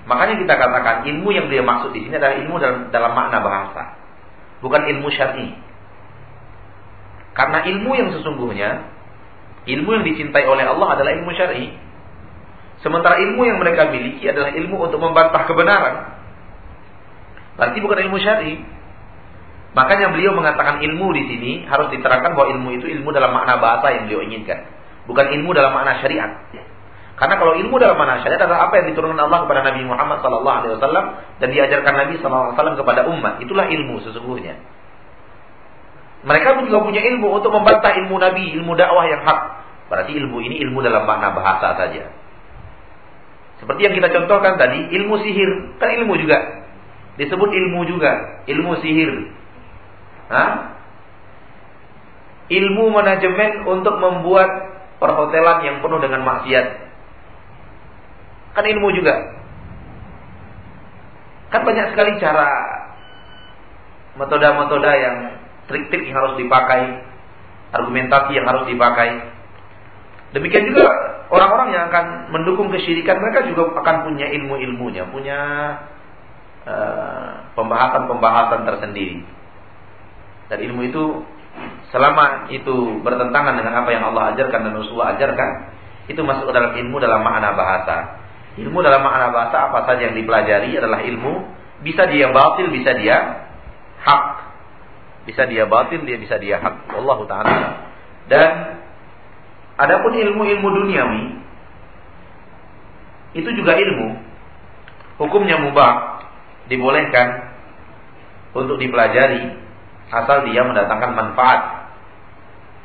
Makanya 0.05 0.37
kita 0.37 0.55
katakan 0.61 1.09
ilmu 1.09 1.33
yang 1.33 1.49
dia 1.49 1.65
maksud 1.65 1.97
di 1.97 2.05
sini 2.05 2.21
adalah 2.21 2.37
ilmu 2.37 2.55
dalam, 2.61 2.79
dalam 2.93 3.13
makna 3.17 3.41
bahasa, 3.41 3.83
bukan 4.61 4.85
ilmu 4.85 5.09
syar'i. 5.09 5.57
Karena 7.35 7.67
ilmu 7.67 7.91
yang 7.99 8.15
sesungguhnya, 8.15 8.71
ilmu 9.67 9.91
yang 10.01 10.05
dicintai 10.07 10.47
oleh 10.47 10.65
Allah 10.65 10.89
adalah 10.95 11.11
ilmu 11.19 11.31
syar'i. 11.35 11.75
Sementara 12.81 13.19
ilmu 13.19 13.43
yang 13.43 13.59
mereka 13.59 13.91
miliki 13.91 14.23
adalah 14.31 14.55
ilmu 14.55 14.77
untuk 14.79 15.03
membantah 15.03 15.43
kebenaran. 15.51 15.95
Berarti 17.59 17.79
bukan 17.83 17.99
ilmu 18.07 18.19
syar'i. 18.23 18.55
Makanya 19.75 20.15
beliau 20.15 20.39
mengatakan 20.39 20.79
ilmu 20.79 21.11
di 21.11 21.23
sini 21.27 21.53
harus 21.67 21.91
diterangkan 21.91 22.39
bahwa 22.39 22.55
ilmu 22.55 22.79
itu 22.79 22.87
ilmu 22.95 23.11
dalam 23.11 23.35
makna 23.35 23.59
bahasa 23.59 23.91
yang 23.91 24.07
beliau 24.07 24.23
inginkan, 24.23 24.71
bukan 25.11 25.35
ilmu 25.35 25.51
dalam 25.51 25.75
makna 25.75 25.99
syariat. 25.99 26.31
Karena 27.19 27.35
kalau 27.39 27.59
ilmu 27.59 27.75
dalam 27.83 27.99
makna 27.99 28.23
syariat 28.23 28.47
adalah 28.47 28.71
apa 28.71 28.79
yang 28.79 28.95
diturunkan 28.95 29.19
Allah 29.19 29.47
kepada 29.47 29.67
Nabi 29.67 29.83
Muhammad 29.83 30.23
SAW 30.23 31.07
dan 31.43 31.49
diajarkan 31.51 31.95
Nabi 32.07 32.15
SAW 32.23 32.55
kepada 32.55 33.07
umat, 33.11 33.43
itulah 33.43 33.67
ilmu 33.67 33.99
sesungguhnya. 34.07 34.55
Mereka 36.25 36.65
juga 36.65 36.81
punya 36.81 37.05
ilmu 37.05 37.37
untuk 37.37 37.53
membantah 37.53 37.93
ilmu 38.01 38.17
Nabi, 38.17 38.57
ilmu 38.57 38.73
dakwah 38.73 39.05
yang 39.05 39.23
hak. 39.29 39.41
Berarti 39.93 40.17
ilmu 40.17 40.41
ini 40.41 40.57
ilmu 40.65 40.81
dalam 40.81 41.05
makna 41.05 41.37
bahasa 41.37 41.77
saja. 41.77 42.09
Seperti 43.61 43.81
yang 43.85 43.95
kita 43.95 44.09
contohkan 44.09 44.57
tadi, 44.57 44.89
ilmu 44.89 45.21
sihir 45.21 45.77
kan 45.77 45.93
ilmu 46.01 46.17
juga. 46.17 46.65
Disebut 47.21 47.47
ilmu 47.53 47.81
juga, 47.87 48.43
ilmu 48.49 48.73
sihir. 48.81 49.13
Hah? 50.33 50.81
Ilmu 52.49 52.85
manajemen 52.89 53.69
untuk 53.69 53.95
membuat 54.01 54.49
perhotelan 54.99 55.61
yang 55.65 55.77
penuh 55.85 56.01
dengan 56.01 56.25
maksiat. 56.25 56.67
Kan 58.57 58.65
ilmu 58.65 58.89
juga. 58.97 59.15
Kan 61.53 61.63
banyak 61.69 61.93
sekali 61.95 62.17
cara 62.19 62.51
metode-metode 64.19 64.91
yang 64.91 65.17
trik-trik 65.71 66.05
yang 66.09 66.17
harus 66.19 66.35
dipakai, 66.41 67.05
argumentasi 67.75 68.31
yang 68.37 68.47
harus 68.47 68.65
dipakai. 68.69 69.35
Demikian 70.35 70.67
juga 70.75 70.87
orang-orang 71.31 71.69
yang 71.73 71.85
akan 71.89 72.35
mendukung 72.35 72.69
kesyirikan 72.75 73.23
mereka 73.23 73.47
juga 73.47 73.71
akan 73.81 73.97
punya 74.11 74.27
ilmu-ilmunya, 74.35 75.07
punya 75.15 75.41
eh, 76.67 77.31
pembahasan-pembahasan 77.55 78.61
uh, 78.63 78.67
tersendiri. 78.75 79.23
Dan 80.51 80.59
ilmu 80.71 80.81
itu 80.91 81.05
selama 81.95 82.51
itu 82.51 83.01
bertentangan 83.01 83.55
dengan 83.57 83.75
apa 83.81 83.91
yang 83.95 84.05
Allah 84.11 84.35
ajarkan 84.35 84.61
dan 84.69 84.73
Rasulullah 84.75 85.15
ajarkan, 85.17 85.51
itu 86.11 86.21
masuk 86.21 86.51
dalam 86.53 86.77
ilmu 86.77 87.01
dalam 87.01 87.25
makna 87.25 87.55
bahasa. 87.55 87.97
Ilmu 88.55 88.79
dalam 88.85 89.03
makna 89.03 89.35
bahasa 89.35 89.71
apa 89.71 89.87
saja 89.89 90.11
yang 90.11 90.17
dipelajari 90.19 90.79
adalah 90.79 91.03
ilmu, 91.03 91.43
bisa 91.83 92.07
dia 92.07 92.31
batil, 92.31 92.71
bisa 92.71 92.95
dia 92.99 93.47
hak. 94.05 94.44
Bisa 95.25 95.49
dia 95.49 95.65
batin, 95.65 96.05
dia 96.05 96.21
bisa 96.21 96.37
dia 96.37 96.61
hak. 96.61 96.93
Allah 96.93 97.19
taala. 97.25 97.71
Dan 98.29 98.51
adapun 99.81 100.13
ilmu-ilmu 100.13 100.69
duniawi 100.85 101.25
itu 103.35 103.51
juga 103.57 103.75
ilmu. 103.75 104.21
Hukumnya 105.19 105.59
mubah, 105.61 106.23
dibolehkan 106.69 107.57
untuk 108.55 108.77
dipelajari 108.79 109.57
asal 110.13 110.45
dia 110.47 110.63
mendatangkan 110.63 111.13
manfaat. 111.17 111.61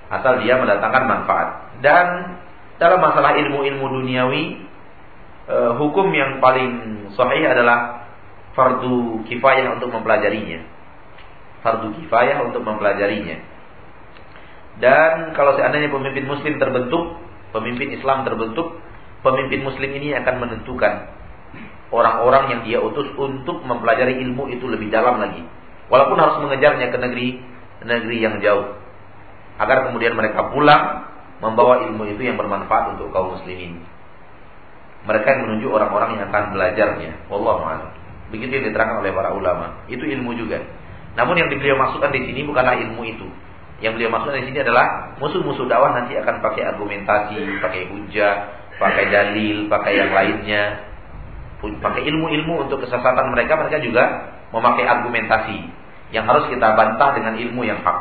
Asal 0.09 0.41
dia 0.41 0.57
mendatangkan 0.57 1.03
manfaat. 1.05 1.47
Dan 1.83 2.35
dalam 2.81 3.03
masalah 3.03 3.37
ilmu-ilmu 3.37 3.85
duniawi, 3.99 4.43
eh, 5.51 5.71
hukum 5.75 6.07
yang 6.15 6.39
paling 6.39 7.05
sahih 7.13 7.45
adalah 7.45 8.09
fardu 8.55 9.27
kifayah 9.27 9.77
untuk 9.77 9.93
mempelajarinya 9.93 10.78
fardu 11.65 11.95
kifayah 11.99 12.43
untuk 12.45 12.63
mempelajarinya. 12.63 13.37
Dan 14.79 15.35
kalau 15.35 15.59
seandainya 15.59 15.91
pemimpin 15.91 16.23
muslim 16.23 16.55
terbentuk, 16.55 17.19
pemimpin 17.51 17.99
Islam 17.99 18.23
terbentuk, 18.23 18.79
pemimpin 19.25 19.67
muslim 19.67 19.91
ini 19.91 20.15
akan 20.15 20.35
menentukan 20.39 20.93
orang-orang 21.91 22.43
yang 22.55 22.61
dia 22.63 22.79
utus 22.79 23.11
untuk 23.19 23.59
mempelajari 23.65 24.21
ilmu 24.23 24.47
itu 24.53 24.65
lebih 24.69 24.87
dalam 24.87 25.19
lagi. 25.19 25.43
Walaupun 25.89 26.17
harus 26.21 26.37
mengejarnya 26.45 26.93
ke 26.93 26.97
negeri 27.01 27.27
negeri 27.83 28.17
yang 28.23 28.39
jauh. 28.39 28.77
Agar 29.59 29.91
kemudian 29.91 30.15
mereka 30.15 30.53
pulang 30.55 31.11
membawa 31.43 31.83
ilmu 31.83 32.07
itu 32.15 32.23
yang 32.23 32.39
bermanfaat 32.39 32.95
untuk 32.95 33.11
kaum 33.11 33.35
muslimin. 33.35 33.83
Mereka 35.07 35.27
yang 35.27 35.41
menunjuk 35.47 35.71
orang-orang 35.71 36.19
yang 36.19 36.23
akan 36.31 36.43
belajarnya. 36.55 37.11
Wallahu 37.31 37.63
a'lam. 37.63 37.91
Begitu 38.29 38.51
yang 38.59 38.65
diterangkan 38.71 38.99
oleh 39.03 39.11
para 39.15 39.31
ulama. 39.31 39.83
Itu 39.87 40.03
ilmu 40.03 40.35
juga. 40.35 40.59
Namun 41.17 41.35
yang 41.39 41.49
beliau 41.49 41.77
maksudkan 41.79 42.13
di 42.13 42.21
sini 42.25 42.45
bukanlah 42.45 42.77
ilmu 42.77 43.01
itu. 43.05 43.27
Yang 43.79 43.95
beliau 43.95 44.09
maksudkan 44.11 44.43
di 44.43 44.47
sini 44.51 44.59
adalah 44.61 45.15
musuh-musuh 45.17 45.65
dakwah 45.65 45.95
nanti 45.95 46.13
akan 46.19 46.43
pakai 46.43 46.63
argumentasi, 46.67 47.63
pakai 47.63 47.81
hujah, 47.89 48.33
pakai 48.77 49.05
dalil, 49.07 49.71
pakai 49.71 49.93
yang 49.97 50.11
lainnya. 50.11 50.63
pakai 51.59 52.07
ilmu-ilmu 52.07 52.67
untuk 52.67 52.87
kesesatan 52.87 53.35
mereka, 53.35 53.59
mereka 53.59 53.83
juga 53.83 54.31
memakai 54.55 54.87
argumentasi 54.87 55.59
yang 56.15 56.23
harus 56.23 56.47
kita 56.47 56.71
bantah 56.71 57.19
dengan 57.19 57.35
ilmu 57.35 57.67
yang 57.67 57.83
hak. 57.83 57.99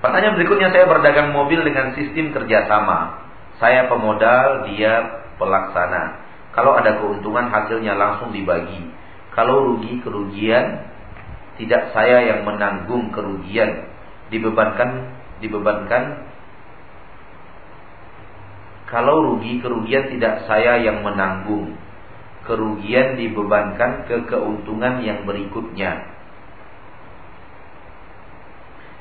Pertanyaan 0.00 0.38
berikutnya 0.38 0.70
saya 0.70 0.86
berdagang 0.86 1.34
mobil 1.34 1.66
dengan 1.66 1.90
sistem 1.98 2.30
kerjasama. 2.30 3.26
Saya 3.58 3.90
pemodal, 3.90 4.70
dia 4.70 5.24
pelaksana. 5.40 6.22
Kalau 6.54 6.78
ada 6.78 7.00
keuntungan 7.00 7.50
hasilnya 7.50 7.96
langsung 7.96 8.30
dibagi. 8.32 8.86
Kalau 9.34 9.74
rugi 9.74 10.00
kerugian 10.00 10.94
tidak 11.56 11.92
saya 11.96 12.24
yang 12.28 12.40
menanggung 12.44 13.12
kerugian 13.12 13.88
dibebankan 14.28 15.16
dibebankan 15.40 16.26
kalau 18.86 19.34
rugi 19.34 19.58
kerugian 19.58 20.14
tidak 20.14 20.46
saya 20.46 20.78
yang 20.78 21.02
menanggung. 21.02 21.74
Kerugian 22.46 23.18
dibebankan 23.18 24.06
ke 24.06 24.30
keuntungan 24.30 25.02
yang 25.02 25.26
berikutnya. 25.26 26.06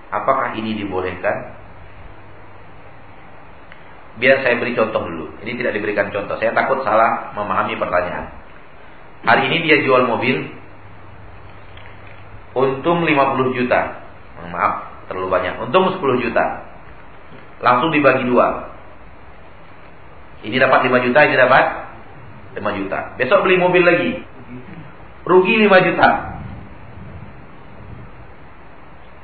Apakah 0.10 0.58
ini 0.58 0.74
dibolehkan? 0.82 1.54
Biar 4.18 4.42
saya 4.42 4.58
beri 4.58 4.74
contoh 4.74 5.06
dulu. 5.06 5.26
Ini 5.46 5.54
tidak 5.54 5.78
diberikan 5.78 6.10
contoh. 6.10 6.34
Saya 6.42 6.58
takut 6.58 6.82
salah 6.82 7.38
memahami 7.38 7.78
pertanyaan. 7.78 8.34
Hari 9.22 9.54
ini 9.54 9.58
dia 9.70 9.86
jual 9.86 10.10
mobil 10.10 10.50
untung 12.56 13.04
50 13.04 13.58
juta. 13.60 13.80
Maaf, 14.50 14.74
terlalu 15.12 15.28
banyak. 15.30 15.54
Untung 15.68 15.92
10 15.92 16.24
juta. 16.24 16.46
Langsung 17.60 17.92
dibagi 17.92 18.24
dua. 18.26 18.72
Ini 20.46 20.56
dapat 20.62 20.88
5 20.88 21.06
juta, 21.06 21.20
ini 21.26 21.36
dapat 21.36 21.66
5 22.56 22.80
juta. 22.80 23.00
Besok 23.20 23.44
beli 23.44 23.58
mobil 23.60 23.84
lagi. 23.84 24.12
Rugi 25.26 25.56
5 25.68 25.88
juta. 25.92 26.10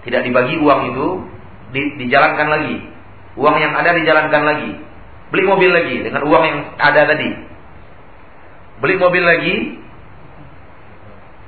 Tidak 0.02 0.22
dibagi 0.26 0.58
uang 0.58 0.82
itu, 0.92 1.08
di, 1.72 1.82
dijalankan 2.02 2.48
lagi. 2.50 2.76
Uang 3.38 3.56
yang 3.62 3.78
ada 3.78 3.94
dijalankan 3.94 4.44
lagi. 4.44 4.72
Beli 5.30 5.44
mobil 5.46 5.72
lagi 5.72 6.02
dengan 6.04 6.26
uang 6.26 6.44
yang 6.44 6.60
ada 6.82 7.06
tadi. 7.06 7.30
Beli 8.82 8.98
mobil 8.98 9.24
lagi, 9.24 9.56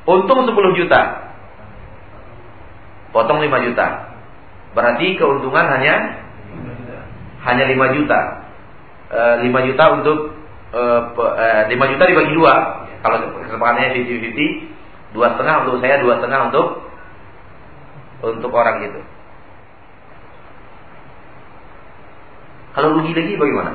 untung 0.05 0.45
10 0.45 0.79
juta. 0.79 1.22
Potong 3.13 3.39
5 3.39 3.67
juta. 3.69 3.87
Berarti 4.73 5.13
keuntungan 5.21 5.69
hanya 5.69 6.25
hanya 7.45 7.63
5 7.69 7.97
juta. 8.01 8.19
5 9.13 9.45
eh, 9.45 9.63
juta 9.69 9.85
untuk 10.01 10.33
uh, 10.73 11.69
5 11.69 11.91
juta 11.93 12.03
dibagi 12.09 12.33
dua. 12.33 12.55
Kalau 13.05 13.19
kesepakatannya 13.45 13.99
50-50, 13.99 15.13
dua 15.13 15.35
setengah 15.35 15.55
untuk 15.67 15.83
saya, 15.83 15.99
dua 16.01 16.17
setengah 16.17 16.39
untuk 16.49 16.67
untuk 18.23 18.51
orang 18.55 18.79
itu. 18.87 19.01
Kalau 22.73 22.97
rugi 22.97 23.13
lagi 23.13 23.37
bagaimana? 23.37 23.71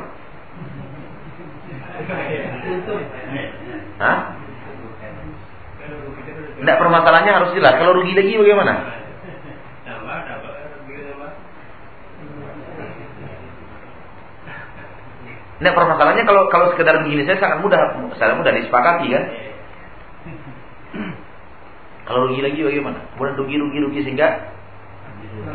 Hah? 4.03 4.19
Tidak 6.59 6.77
permasalahannya 6.83 7.33
harus 7.37 7.51
jelas. 7.55 7.79
Kalau 7.79 7.95
rugi 7.95 8.19
lagi 8.19 8.35
bagaimana? 8.35 8.98
Nah 15.59 15.75
permasalahannya 15.75 16.23
kalau 16.23 16.47
kalau 16.55 16.71
sekedar 16.71 17.03
begini 17.03 17.27
saya 17.27 17.43
sangat 17.43 17.59
mudah, 17.59 17.79
sangat 18.15 18.39
mudah 18.39 18.53
disepakati 18.55 19.07
kan. 19.11 19.25
Kalau 22.07 22.31
rugi 22.31 22.41
lagi 22.41 22.61
bagaimana? 22.63 22.99
Kemudian 23.13 23.37
rugi 23.37 23.57
rugi 23.59 23.79
rugi 23.83 24.01
sehingga 24.07 24.29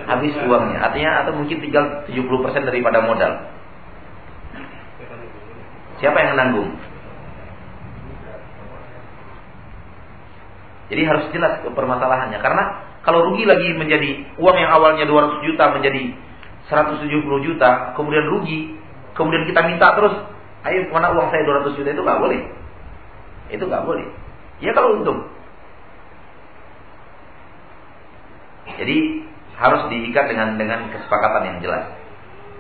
habis 0.06 0.36
uangnya. 0.44 0.80
Artinya 0.84 1.24
atau 1.24 1.34
mungkin 1.40 1.64
tinggal 1.64 2.04
70% 2.06 2.70
daripada 2.70 3.00
modal. 3.00 3.32
Siapa 6.04 6.20
yang 6.20 6.36
menanggung? 6.36 6.70
Jadi 10.92 11.02
harus 11.08 11.26
jelas 11.32 11.64
permasalahannya 11.64 12.38
karena 12.44 12.64
kalau 13.08 13.32
rugi 13.32 13.48
lagi 13.48 13.72
menjadi 13.74 14.36
uang 14.36 14.58
yang 14.60 14.72
awalnya 14.78 15.08
200 15.08 15.48
juta 15.48 15.64
menjadi 15.74 16.12
170 16.68 17.48
juta, 17.48 17.96
kemudian 17.96 18.28
rugi 18.30 18.83
kemudian 19.14 19.46
kita 19.50 19.62
minta 19.66 19.94
terus, 19.98 20.16
ayo 20.68 20.80
mana 20.90 21.14
uang 21.14 21.30
saya 21.30 21.46
200 21.46 21.78
juta 21.78 21.90
itu 21.94 22.04
nggak 22.04 22.22
boleh. 22.22 22.42
Itu 23.54 23.64
nggak 23.66 23.86
boleh. 23.86 24.08
Ya 24.62 24.72
kalau 24.74 25.02
untung. 25.02 25.20
Jadi 28.74 28.98
harus 29.54 29.82
diikat 29.92 30.26
dengan 30.32 30.58
dengan 30.58 30.90
kesepakatan 30.90 31.44
yang 31.46 31.58
jelas. 31.62 31.86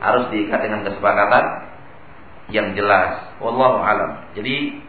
Harus 0.03 0.29
diikat 0.29 0.59
dengan 0.61 0.85
kesepakatan 0.85 1.45
yang 2.51 2.75
jelas. 2.75 3.33
Wallahu 3.39 3.79
alam. 3.81 4.29
Jadi 4.35 4.83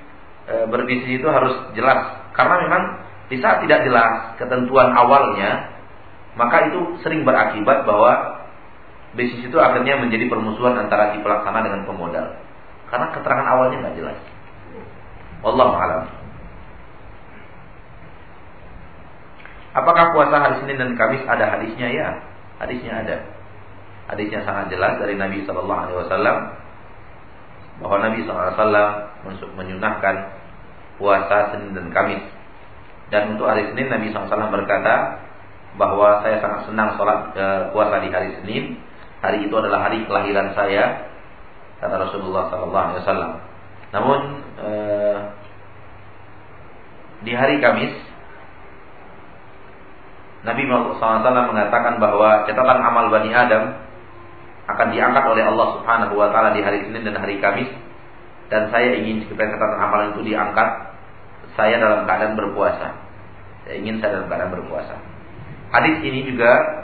e, 0.51 0.55
berbisnis 0.69 1.23
itu 1.23 1.29
harus 1.31 1.55
jelas 1.73 2.29
karena 2.35 2.57
memang 2.67 2.83
di 3.31 3.41
saat 3.41 3.65
tidak 3.65 3.87
jelas 3.89 4.37
ketentuan 4.37 4.93
awalnya 4.93 5.73
maka 6.35 6.67
itu 6.69 6.99
sering 7.01 7.23
berakibat 7.23 7.87
bahwa 7.87 8.34
bisnis 9.15 9.47
itu 9.47 9.59
akhirnya 9.59 9.99
menjadi 9.99 10.27
permusuhan 10.27 10.75
antara 10.79 11.15
si 11.15 11.23
pelaksana 11.23 11.63
dengan 11.63 11.87
pemodal. 11.87 12.39
Karena 12.91 13.07
keterangan 13.15 13.47
awalnya 13.47 13.77
nggak 13.83 13.97
jelas. 13.99 14.19
Allah 15.45 15.71
alam. 15.75 16.03
Apakah 19.75 20.15
puasa 20.15 20.37
hari 20.39 20.55
Senin 20.63 20.79
dan 20.79 20.91
Kamis 20.95 21.27
ada 21.27 21.59
hadisnya? 21.59 21.91
Ya, 21.91 22.09
hadisnya 22.63 23.03
ada. 23.03 23.17
Hadisnya 24.07 24.47
sangat 24.47 24.71
jelas 24.71 25.03
dari 25.03 25.19
Nabi 25.19 25.43
Shallallahu 25.43 25.81
Alaihi 25.89 25.99
Wasallam 25.99 26.37
bahwa 27.83 27.97
Nabi 28.07 28.23
SAW 28.23 29.51
menyunahkan 29.59 30.15
puasa 30.95 31.51
Senin 31.51 31.75
dan 31.75 31.91
Kamis. 31.91 32.23
Dan 33.11 33.35
untuk 33.35 33.51
hari 33.51 33.67
Senin 33.75 33.91
Nabi 33.91 34.15
SAW 34.15 34.55
berkata 34.55 35.27
bahwa 35.75 36.23
saya 36.23 36.39
sangat 36.39 36.71
senang 36.71 36.95
sholat 36.95 37.35
e, 37.35 37.45
puasa 37.75 37.99
di 37.99 38.09
hari 38.15 38.31
Senin 38.39 38.79
hari 39.25 39.49
itu 39.49 39.55
adalah 39.57 39.89
hari 39.89 40.05
kelahiran 40.05 40.53
saya 40.53 41.09
kata 41.81 41.97
Rasulullah 41.97 42.53
sallallahu 42.53 42.85
alaihi 42.93 43.01
wasallam. 43.01 43.33
Namun 43.97 44.21
eh, 44.61 45.19
di 47.25 47.33
hari 47.33 47.57
Kamis 47.65 47.95
Nabi 50.45 50.69
Muhammad 50.69 51.01
SAW 51.01 51.25
mengatakan 51.57 51.97
bahwa 51.97 52.45
catatan 52.45 52.79
amal 52.85 53.09
Bani 53.09 53.33
Adam 53.33 53.81
akan 54.69 54.87
diangkat 54.93 55.25
oleh 55.25 55.45
Allah 55.45 55.67
Subhanahu 55.81 56.15
wa 56.21 56.29
taala 56.29 56.53
di 56.53 56.61
hari 56.61 56.85
Senin 56.85 57.01
dan 57.01 57.17
hari 57.17 57.41
Kamis 57.41 57.73
dan 58.53 58.69
saya 58.69 58.93
ingin 59.01 59.25
supaya 59.25 59.57
catatan 59.57 59.81
amal 59.81 60.01
itu 60.13 60.21
diangkat 60.21 60.69
saya 61.57 61.81
dalam 61.81 62.05
keadaan 62.05 62.37
berpuasa. 62.37 62.93
Saya 63.65 63.81
ingin 63.81 64.05
saya 64.05 64.21
dalam 64.21 64.29
keadaan 64.29 64.53
berpuasa. 64.53 65.01
Hadis 65.73 65.97
ini 66.05 66.29
juga 66.29 66.84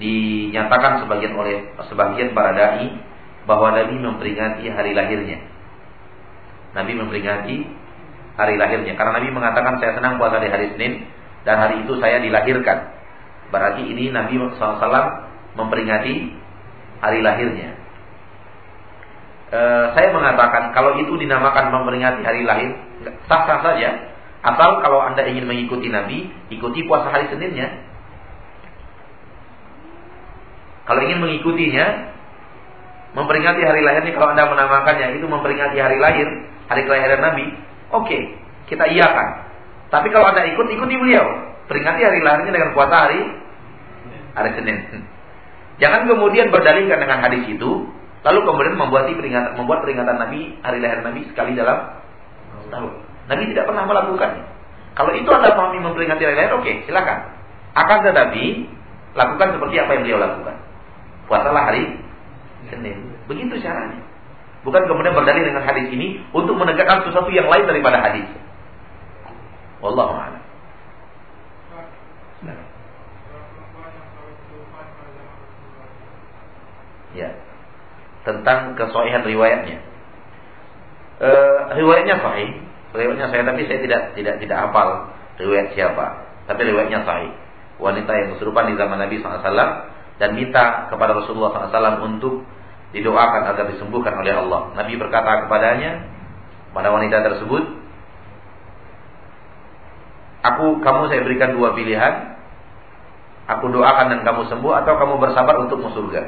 dinyatakan 0.00 1.04
sebagian 1.04 1.34
oleh 1.36 1.76
sebagian 1.88 2.32
para 2.32 2.56
dai 2.56 2.88
bahwa 3.44 3.74
Nabi 3.74 3.98
memperingati 3.98 4.64
hari 4.70 4.92
lahirnya. 4.96 5.38
Nabi 6.72 6.92
memperingati 6.96 7.56
hari 8.38 8.54
lahirnya 8.56 8.96
karena 8.96 9.20
Nabi 9.20 9.28
mengatakan 9.28 9.76
saya 9.76 9.92
senang 9.98 10.16
puasa 10.16 10.40
di 10.40 10.48
hari 10.48 10.72
Senin 10.72 11.04
dan 11.44 11.58
hari 11.60 11.84
itu 11.84 11.98
saya 12.00 12.22
dilahirkan. 12.22 12.78
Berarti 13.52 13.84
ini 13.84 14.08
Nabi 14.08 14.40
SAW 14.56 14.88
memperingati 15.58 16.14
hari 17.04 17.20
lahirnya. 17.20 17.76
E, 19.52 19.60
saya 19.92 20.08
mengatakan 20.16 20.72
kalau 20.72 20.96
itu 20.96 21.12
dinamakan 21.20 21.68
memperingati 21.68 22.24
hari 22.24 22.46
lahir 22.48 22.72
sah-sah 23.28 23.60
saja. 23.60 23.90
Asal 24.42 24.82
kalau 24.82 24.98
anda 24.98 25.22
ingin 25.22 25.46
mengikuti 25.46 25.86
Nabi, 25.86 26.26
ikuti 26.50 26.82
puasa 26.88 27.14
hari 27.14 27.30
Seninnya. 27.30 27.91
Kalau 30.92 31.08
ingin 31.08 31.24
mengikutinya, 31.24 31.86
memperingati 33.16 33.64
hari 33.64 33.80
lahirnya, 33.80 34.12
kalau 34.12 34.36
Anda 34.36 34.44
menamakannya 34.44 35.16
itu 35.16 35.24
memperingati 35.24 35.80
hari 35.80 35.96
lahir, 35.96 36.28
hari 36.68 36.84
kelahiran 36.84 37.32
Nabi, 37.32 37.48
oke, 37.96 38.04
okay, 38.04 38.36
kita 38.68 38.92
iakan. 38.92 39.28
Tapi 39.88 40.12
kalau 40.12 40.28
Anda 40.36 40.52
ikut, 40.52 40.68
ikuti 40.68 40.92
beliau. 41.00 41.24
Peringati 41.64 42.04
hari 42.04 42.20
lahirnya 42.20 42.52
dengan 42.52 42.76
puasa 42.76 43.08
hari 43.08 43.24
hari 44.36 44.52
Senin. 44.52 44.84
Jangan 45.80 46.04
kemudian 46.04 46.52
berdalilkan 46.52 47.00
dengan 47.00 47.24
hadis 47.24 47.48
itu, 47.48 47.88
lalu 48.20 48.38
kemudian 48.44 48.76
membuat 48.76 49.08
peringatan 49.08 49.56
membuat 49.56 49.88
peringatan 49.88 50.20
Nabi 50.20 50.60
hari 50.60 50.84
lahir 50.84 51.00
Nabi 51.00 51.24
sekali 51.32 51.56
dalam 51.56 52.04
tahun. 52.68 52.92
Nabi 53.32 53.48
tidak 53.48 53.64
pernah 53.64 53.88
melakukannya. 53.88 54.44
Kalau 54.92 55.16
itu 55.16 55.28
Anda 55.32 55.56
pahami 55.56 55.80
memperingati 55.88 56.20
hari 56.20 56.36
lahir, 56.36 56.52
oke, 56.52 56.68
okay, 56.68 56.84
silakan. 56.84 57.32
Akan 57.72 58.04
tetapi 58.04 58.68
lakukan 59.16 59.56
seperti 59.56 59.80
apa 59.80 59.90
yang 59.96 60.04
beliau 60.04 60.20
lakukan 60.20 60.51
puasalah 61.26 61.72
hari 61.72 62.02
Senin. 62.70 63.12
Begitu 63.26 63.58
caranya. 63.62 64.02
Bukan 64.62 64.82
kemudian 64.86 65.14
berdalil 65.18 65.42
dengan 65.42 65.66
hadis 65.66 65.90
ini 65.90 66.22
untuk 66.30 66.54
menegakkan 66.54 67.02
sesuatu 67.02 67.28
yang 67.34 67.50
lain 67.50 67.66
daripada 67.66 67.98
hadis. 67.98 68.30
Wallahu 69.82 70.14
a'lam. 70.14 70.42
Ya. 77.12 77.30
Tentang 78.22 78.78
kesohihan 78.78 79.26
riwayatnya. 79.26 79.82
E, 81.20 81.30
riwayatnya 81.76 82.16
sahih. 82.22 82.50
Riwayatnya 82.94 83.28
saya 83.28 83.42
tapi 83.44 83.66
saya 83.66 83.78
tidak 83.82 84.02
tidak 84.14 84.34
tidak 84.40 84.56
hafal 84.62 85.10
riwayat 85.42 85.74
siapa. 85.74 86.06
Tapi 86.46 86.60
riwayatnya 86.70 87.02
sahih. 87.02 87.34
Wanita 87.82 88.12
yang 88.14 88.28
kesurupan 88.38 88.70
di 88.70 88.78
zaman 88.78 88.96
Nabi 89.02 89.18
SAW 89.18 89.90
dan 90.20 90.36
minta 90.36 90.88
kepada 90.92 91.16
Rasulullah 91.16 91.70
SAW 91.72 92.04
untuk 92.04 92.44
didoakan 92.92 93.42
agar 93.48 93.64
disembuhkan 93.72 94.12
oleh 94.20 94.36
Allah. 94.36 94.76
Nabi 94.76 95.00
berkata 95.00 95.48
kepadanya, 95.48 96.04
pada 96.76 96.92
wanita 96.92 97.24
tersebut, 97.24 97.64
aku 100.44 100.80
kamu 100.84 101.02
saya 101.08 101.20
berikan 101.24 101.56
dua 101.56 101.72
pilihan, 101.72 102.36
aku 103.48 103.72
doakan 103.72 104.12
dan 104.12 104.20
kamu 104.24 104.48
sembuh 104.52 104.72
atau 104.84 104.92
kamu 105.00 105.14
bersabar 105.20 105.56
untuk 105.64 105.80
surga. 105.88 106.22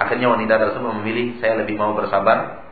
Akhirnya 0.00 0.32
wanita 0.32 0.56
tersebut 0.56 0.90
memilih 1.04 1.36
saya 1.44 1.60
lebih 1.60 1.76
mau 1.76 1.92
bersabar 1.92 2.64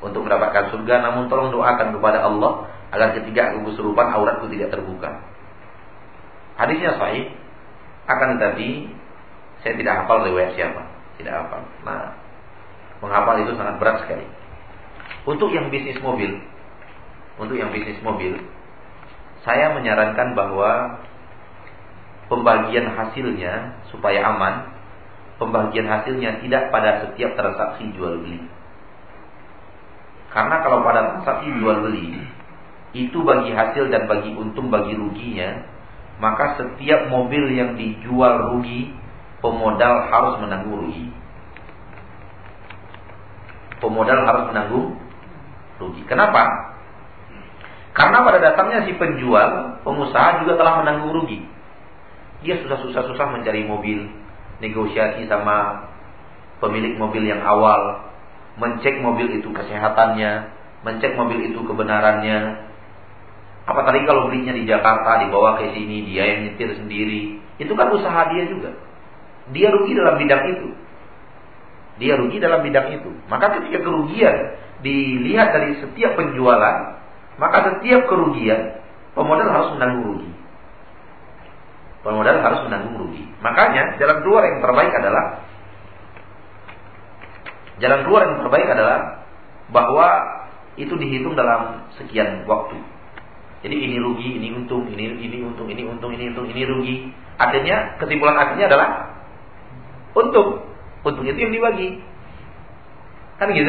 untuk 0.00 0.24
mendapatkan 0.24 0.72
surga, 0.72 1.04
namun 1.04 1.28
tolong 1.28 1.52
doakan 1.52 1.92
kepada 1.92 2.24
Allah 2.24 2.72
agar 2.90 3.12
ketika 3.20 3.52
aku 3.52 3.68
kesurupan 3.72 4.08
auratku 4.08 4.48
tidak 4.48 4.72
terbuka. 4.72 5.20
Hadisnya 6.56 6.96
sahih, 6.96 7.36
akan 8.08 8.38
tetapi 8.38 8.88
saya 9.60 9.74
tidak 9.76 9.94
hafal 10.04 10.24
riwayat 10.24 10.56
siapa, 10.56 10.82
tidak 11.20 11.44
hafal. 11.44 11.60
Nah, 11.84 12.16
menghafal 13.04 13.36
itu 13.44 13.52
sangat 13.56 13.76
berat 13.76 13.96
sekali. 14.04 14.26
Untuk 15.28 15.52
yang 15.52 15.68
bisnis 15.68 16.00
mobil, 16.00 16.40
untuk 17.36 17.56
yang 17.60 17.68
bisnis 17.68 18.00
mobil, 18.00 18.40
saya 19.44 19.76
menyarankan 19.76 20.32
bahwa 20.32 21.00
pembagian 22.32 22.92
hasilnya 22.96 23.84
supaya 23.92 24.24
aman 24.32 24.80
pembagian 25.40 25.88
hasilnya 25.88 26.44
tidak 26.44 26.68
pada 26.68 27.08
setiap 27.08 27.32
transaksi 27.32 27.88
jual 27.96 28.20
beli. 28.20 28.44
Karena 30.30 30.60
kalau 30.62 30.84
pada 30.84 31.16
transaksi 31.16 31.48
jual 31.56 31.80
beli 31.88 32.20
itu 32.92 33.18
bagi 33.24 33.50
hasil 33.56 33.88
dan 33.88 34.04
bagi 34.06 34.36
untung 34.36 34.68
bagi 34.68 34.94
ruginya, 34.94 35.64
maka 36.20 36.60
setiap 36.60 37.08
mobil 37.08 37.48
yang 37.56 37.80
dijual 37.80 38.52
rugi, 38.54 38.92
pemodal 39.40 40.06
harus 40.12 40.36
menanggung 40.44 40.76
rugi. 40.86 41.08
Pemodal 43.80 44.28
harus 44.28 44.44
menanggung 44.52 45.00
rugi. 45.80 46.04
Kenapa? 46.04 46.70
Karena 47.96 48.22
pada 48.22 48.38
dasarnya 48.38 48.86
si 48.86 48.94
penjual, 49.00 49.80
pengusaha 49.82 50.44
juga 50.44 50.60
telah 50.60 50.84
menanggung 50.84 51.16
rugi. 51.16 51.40
Dia 52.44 52.60
susah-susah-susah 52.62 53.26
mencari 53.40 53.64
mobil, 53.64 54.04
negosiasi 54.60 55.24
sama 55.24 55.88
pemilik 56.60 57.00
mobil 57.00 57.24
yang 57.24 57.40
awal, 57.42 58.12
mencek 58.60 59.00
mobil 59.00 59.40
itu 59.40 59.48
kesehatannya, 59.50 60.52
mencek 60.84 61.16
mobil 61.16 61.48
itu 61.48 61.60
kebenarannya. 61.64 62.69
Apa 63.70 63.86
tadi 63.86 64.02
kalau 64.02 64.26
belinya 64.26 64.50
di 64.50 64.66
Jakarta 64.66 65.22
dibawa 65.22 65.62
ke 65.62 65.70
sini 65.70 66.02
dia 66.10 66.26
yang 66.26 66.50
nyetir 66.50 66.74
sendiri, 66.74 67.38
itu 67.62 67.70
kan 67.78 67.94
usaha 67.94 68.26
dia 68.34 68.50
juga. 68.50 68.74
Dia 69.54 69.70
rugi 69.70 69.94
dalam 69.94 70.18
bidang 70.18 70.42
itu. 70.58 70.68
Dia 72.02 72.18
rugi 72.18 72.42
dalam 72.42 72.66
bidang 72.66 72.98
itu. 72.98 73.10
Maka 73.30 73.62
ketika 73.62 73.86
kerugian 73.86 74.58
dilihat 74.82 75.54
dari 75.54 75.78
setiap 75.78 76.18
penjualan, 76.18 76.98
maka 77.38 77.58
setiap 77.70 78.10
kerugian 78.10 78.82
pemodal 79.14 79.46
harus 79.54 79.70
menanggung 79.78 80.18
rugi. 80.18 80.30
Pemodal 82.02 82.42
harus 82.42 82.60
menanggung 82.66 82.96
rugi. 83.06 83.22
Makanya 83.38 84.02
jalan 84.02 84.18
keluar 84.26 84.42
yang 84.50 84.58
terbaik 84.58 84.92
adalah 84.98 85.24
jalan 87.78 88.00
keluar 88.02 88.20
yang 88.26 88.36
terbaik 88.42 88.66
adalah 88.66 88.98
bahwa 89.70 90.08
itu 90.74 90.94
dihitung 90.98 91.38
dalam 91.38 91.86
sekian 92.00 92.48
waktu. 92.50 92.99
Jadi 93.60 93.76
ini 93.76 93.96
rugi, 94.00 94.40
ini 94.40 94.48
untung, 94.56 94.88
ini 94.88 95.20
ini 95.20 95.44
untung, 95.44 95.68
ini 95.68 95.84
untung, 95.84 96.10
ini 96.16 96.32
untung, 96.32 96.48
ini 96.48 96.62
rugi. 96.64 96.96
Akhirnya 97.36 98.00
kesimpulan 98.00 98.36
akhirnya 98.40 98.72
adalah 98.72 98.88
untung. 100.16 100.64
Untung 101.04 101.24
itu 101.28 101.36
yang 101.36 101.52
dibagi. 101.52 102.00
Kan 103.36 103.52
gitu? 103.52 103.68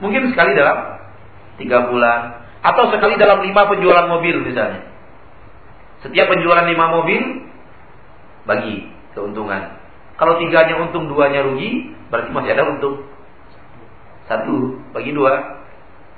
Mungkin 0.00 0.32
sekali 0.32 0.56
dalam 0.56 1.00
tiga 1.60 1.92
bulan 1.92 2.40
atau 2.64 2.88
sekali 2.88 3.20
dalam 3.20 3.44
lima 3.44 3.68
penjualan 3.68 4.08
mobil 4.08 4.40
misalnya. 4.48 4.88
Setiap 6.02 6.26
penjualan 6.32 6.66
lima 6.66 6.86
mobil 6.90 7.20
bagi 8.48 8.90
keuntungan. 9.12 9.76
Kalau 10.16 10.38
tiganya 10.40 10.78
untung, 10.80 11.08
duanya 11.10 11.44
rugi, 11.44 11.94
berarti 12.08 12.30
masih 12.32 12.50
ada 12.56 12.64
untung. 12.68 13.06
Satu 14.26 14.80
bagi 14.96 15.12
dua. 15.12 15.61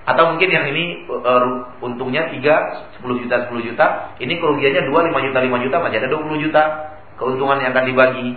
Atau 0.04 0.36
mungkin 0.36 0.52
yang 0.52 0.68
ini 0.68 1.08
uh, 1.08 1.80
untungnya 1.80 2.28
tiga, 2.28 2.84
sepuluh 2.96 3.24
juta, 3.24 3.48
sepuluh 3.48 3.64
juta. 3.64 4.16
Ini 4.20 4.36
kerugiannya 4.36 4.92
dua, 4.92 5.08
lima 5.08 5.20
juta, 5.24 5.38
lima 5.40 5.58
juta, 5.64 5.80
masih 5.80 5.96
ada 6.04 6.08
dua 6.12 6.20
puluh 6.20 6.38
juta. 6.44 6.62
Keuntungan 7.16 7.62
yang 7.64 7.72
akan 7.72 7.86
dibagi. 7.88 8.28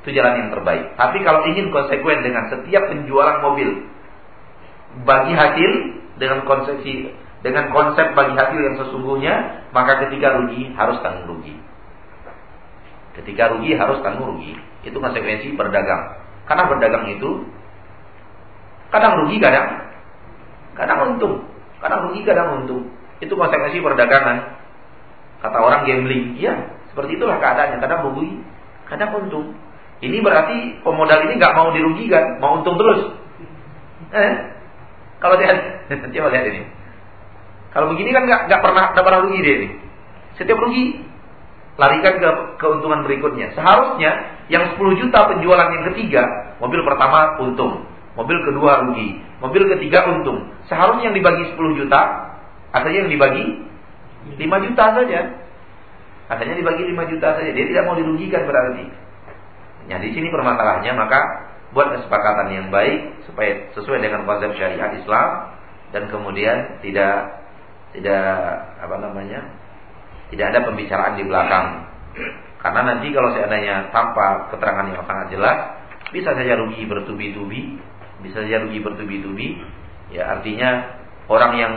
Itu 0.00 0.08
jalan 0.16 0.34
yang 0.40 0.48
terbaik. 0.56 0.96
Tapi 0.96 1.20
kalau 1.20 1.44
ingin 1.52 1.68
konsekuen 1.68 2.24
dengan 2.24 2.48
setiap 2.48 2.88
penjualan 2.88 3.44
mobil, 3.44 3.84
bagi 5.04 5.36
hasil 5.36 5.70
dengan 6.16 6.48
konsepsi 6.48 7.12
dengan 7.40 7.72
konsep 7.72 8.12
bagi 8.12 8.36
hasil 8.36 8.60
yang 8.60 8.76
sesungguhnya, 8.80 9.34
maka 9.72 10.08
ketika 10.08 10.40
rugi 10.40 10.72
harus 10.76 11.00
tanggung 11.04 11.36
rugi. 11.36 11.56
Ketika 13.16 13.52
rugi 13.52 13.76
harus 13.76 14.00
tanggung 14.00 14.36
rugi. 14.36 14.56
Itu 14.84 14.96
konsekuensi 14.96 15.52
berdagang. 15.56 16.20
Karena 16.48 16.64
berdagang 16.68 17.04
itu 17.12 17.44
kadang 18.88 19.24
rugi, 19.24 19.36
kadang 19.40 19.89
kadang 20.74 21.14
untung. 21.14 21.46
Kadang 21.80 22.10
rugi, 22.10 22.20
kadang 22.22 22.62
untung. 22.62 22.92
Itu 23.20 23.36
konsekuensi 23.36 23.80
perdagangan. 23.80 24.60
Kata 25.40 25.56
orang 25.56 25.88
gambling, 25.88 26.36
iya, 26.36 26.76
seperti 26.92 27.16
itulah 27.16 27.40
keadaannya. 27.40 27.80
Kadang 27.80 28.12
rugi, 28.12 28.40
kadang 28.88 29.16
untung. 29.16 29.56
Ini 30.00 30.20
berarti 30.24 30.80
pemodal 30.80 31.28
ini 31.28 31.36
nggak 31.36 31.56
mau 31.56 31.72
dirugikan, 31.72 32.40
mau 32.40 32.60
untung 32.60 32.76
terus. 32.80 33.16
Eh? 34.12 34.32
Kalau 35.20 35.36
lihat, 35.36 35.56
coba 36.16 36.28
lihat 36.32 36.46
ini. 36.48 36.62
Kalau 37.70 37.92
begini 37.94 38.10
kan 38.10 38.24
nggak 38.26 38.40
nggak 38.50 38.60
pernah 38.64 38.84
pernah 38.96 39.20
rugi 39.24 39.38
dia 39.44 39.54
ini. 39.62 39.68
Setiap 40.40 40.58
rugi 40.58 41.04
larikan 41.76 42.14
ke 42.20 42.30
keuntungan 42.60 43.04
berikutnya. 43.04 43.52
Seharusnya 43.56 44.10
yang 44.52 44.74
10 44.74 45.00
juta 45.00 45.18
penjualan 45.30 45.68
yang 45.70 45.84
ketiga, 45.92 46.22
mobil 46.58 46.82
pertama 46.82 47.40
untung, 47.40 47.86
mobil 48.20 48.36
kedua 48.44 48.84
rugi, 48.84 49.16
mobil 49.40 49.64
ketiga 49.72 50.04
untung. 50.12 50.52
Seharusnya 50.68 51.08
yang 51.08 51.16
dibagi 51.16 51.56
10 51.56 51.80
juta, 51.80 52.00
akhirnya 52.76 53.08
yang 53.08 53.12
dibagi 53.16 53.44
5 54.36 54.66
juta 54.68 54.84
saja. 54.92 55.20
Akhirnya 56.28 56.60
dibagi 56.60 56.82
5 56.84 57.12
juta 57.16 57.28
saja. 57.40 57.50
Dia 57.50 57.64
tidak 57.64 57.88
mau 57.88 57.96
dirugikan 57.96 58.44
berarti. 58.44 58.84
Nah, 59.88 59.98
di 59.98 60.12
sini 60.12 60.28
permasalahannya 60.28 60.92
maka 60.94 61.20
buat 61.72 61.88
kesepakatan 61.96 62.48
yang 62.50 62.66
baik 62.68 63.26
supaya 63.26 63.70
sesuai 63.74 64.02
dengan 64.02 64.26
konsep 64.26 64.54
syariat 64.58 64.90
Islam 64.94 65.28
dan 65.94 66.10
kemudian 66.10 66.82
tidak 66.82 67.46
tidak 67.94 68.26
apa 68.78 68.96
namanya 68.98 69.40
tidak 70.30 70.54
ada 70.54 70.60
pembicaraan 70.66 71.14
di 71.18 71.24
belakang 71.26 71.66
karena 72.62 72.80
nanti 72.86 73.08
kalau 73.14 73.30
seandainya 73.34 73.90
tanpa 73.94 74.50
keterangan 74.50 74.86
yang 74.90 75.02
sangat 75.06 75.26
jelas 75.30 75.58
bisa 76.10 76.34
saja 76.34 76.58
rugi 76.58 76.82
bertubi-tubi 76.90 77.78
bisa 78.20 78.44
saja 78.44 78.62
rugi 78.64 78.80
bertubi-tubi 78.80 79.60
ya 80.14 80.38
artinya 80.38 81.00
orang 81.30 81.52
yang 81.56 81.74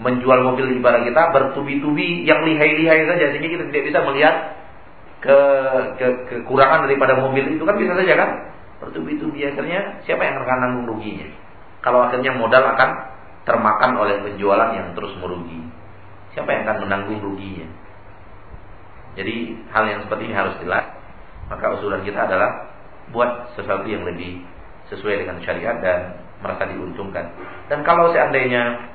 menjual 0.00 0.40
mobil 0.40 0.72
di 0.72 0.80
barang 0.80 1.04
kita 1.04 1.22
bertubi-tubi 1.36 2.24
yang 2.24 2.40
lihai-lihai 2.44 3.04
saja 3.04 3.24
sehingga 3.32 3.48
kita 3.52 3.64
tidak 3.68 3.84
bisa 3.92 3.98
melihat 4.08 4.34
ke, 5.20 5.38
ke 6.00 6.06
kekurangan 6.32 6.88
daripada 6.88 7.20
mobil 7.20 7.44
itu 7.52 7.60
kan 7.68 7.76
bisa 7.76 7.92
saja 7.92 8.14
kan 8.16 8.30
bertubi-tubi 8.80 9.44
akhirnya 9.44 10.00
siapa 10.08 10.24
yang 10.24 10.40
akan 10.40 10.58
nanggung 10.64 10.86
ruginya 10.96 11.28
kalau 11.80 12.04
akhirnya 12.08 12.36
modal 12.36 12.64
akan 12.76 12.90
termakan 13.48 13.96
oleh 13.96 14.20
penjualan 14.20 14.70
yang 14.76 14.92
terus 14.92 15.16
merugi. 15.16 15.60
Siapa 16.36 16.46
yang 16.52 16.62
akan 16.68 16.86
menanggung 16.86 17.18
ruginya? 17.24 17.66
Jadi 19.16 19.58
hal 19.74 19.84
yang 19.88 20.00
seperti 20.06 20.30
ini 20.30 20.34
harus 20.36 20.54
jelas. 20.62 20.86
Maka 21.50 21.66
usulan 21.80 22.06
kita 22.06 22.30
adalah 22.30 22.70
buat 23.10 23.58
sesuatu 23.58 23.88
yang 23.90 24.06
lebih 24.06 24.44
sesuai 24.90 25.24
dengan 25.24 25.38
syariat 25.40 25.78
dan 25.78 26.20
merasa 26.42 26.66
diuntungkan. 26.66 27.30
Dan 27.70 27.86
kalau 27.86 28.10
seandainya 28.10 28.90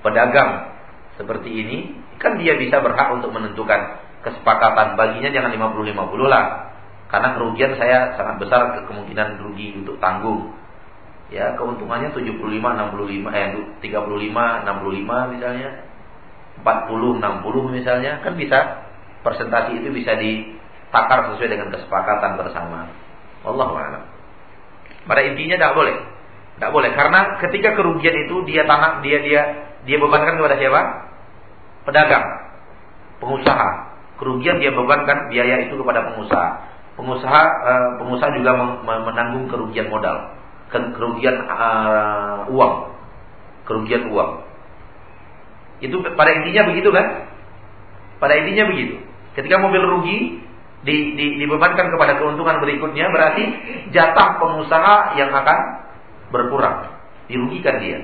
pedagang 0.00 0.72
seperti 1.18 1.50
ini, 1.50 1.78
kan 2.22 2.38
dia 2.38 2.54
bisa 2.54 2.78
berhak 2.78 3.10
untuk 3.12 3.34
menentukan 3.34 3.98
kesepakatan 4.22 4.94
baginya 4.94 5.28
jangan 5.34 5.50
50-50 5.50 6.30
lah. 6.30 6.72
Karena 7.10 7.36
kerugian 7.36 7.76
saya 7.76 8.16
sangat 8.16 8.40
besar 8.40 8.86
kemungkinan 8.88 9.42
rugi 9.42 9.76
untuk 9.76 9.98
tanggung. 10.00 10.54
ya 11.32 11.56
keuntungannya 11.56 12.12
75 12.12 12.44
65 12.44 13.32
eh 13.32 13.56
35 13.80 13.88
65 13.88 15.32
misalnya 15.32 15.68
40 16.60 17.24
60 17.24 17.72
misalnya 17.72 18.20
kan 18.20 18.36
bisa 18.36 18.84
persentase 19.24 19.80
itu 19.80 19.88
bisa 19.88 20.12
ditakar 20.20 21.32
sesuai 21.32 21.48
dengan 21.48 21.72
kesepakatan 21.72 22.36
bersama. 22.36 22.84
Allah 23.48 23.68
a'lam. 23.72 24.04
Pada 25.06 25.20
intinya 25.26 25.56
tidak 25.58 25.74
boleh. 25.74 25.96
Tidak 26.58 26.70
boleh 26.70 26.90
karena 26.94 27.20
ketika 27.42 27.74
kerugian 27.74 28.16
itu 28.28 28.46
dia 28.46 28.62
tanah 28.68 29.02
dia 29.02 29.18
dia 29.24 29.42
dia 29.82 29.96
bebankan 29.98 30.38
kepada 30.38 30.56
siapa? 30.60 30.80
Pedagang, 31.82 32.26
pengusaha. 33.18 33.70
Kerugian 34.22 34.62
dia 34.62 34.70
bebankan 34.70 35.26
biaya 35.26 35.66
itu 35.66 35.74
kepada 35.74 36.12
pengusaha. 36.12 36.48
Pengusaha 36.94 37.42
uh, 37.42 37.90
pengusaha 37.98 38.30
juga 38.38 38.52
menanggung 38.86 39.50
kerugian 39.50 39.90
modal, 39.90 40.38
kerugian 40.70 41.42
uh, 41.50 42.46
uang, 42.52 42.74
kerugian 43.66 44.12
uang. 44.14 44.46
Itu 45.82 45.98
pada 46.14 46.30
intinya 46.38 46.70
begitu 46.70 46.94
kan? 46.94 47.26
Pada 48.22 48.38
intinya 48.38 48.70
begitu. 48.70 49.02
Ketika 49.34 49.58
mobil 49.58 49.82
rugi 49.82 50.46
di, 50.82 51.14
di, 51.14 51.26
dibebankan 51.38 51.94
kepada 51.94 52.18
keuntungan 52.18 52.58
berikutnya 52.58 53.06
berarti 53.14 53.44
jatah 53.94 54.42
pengusaha 54.42 55.14
yang 55.14 55.30
akan 55.30 55.58
berkurang. 56.34 56.90
Dirugikan 57.30 57.78
dia. 57.78 58.02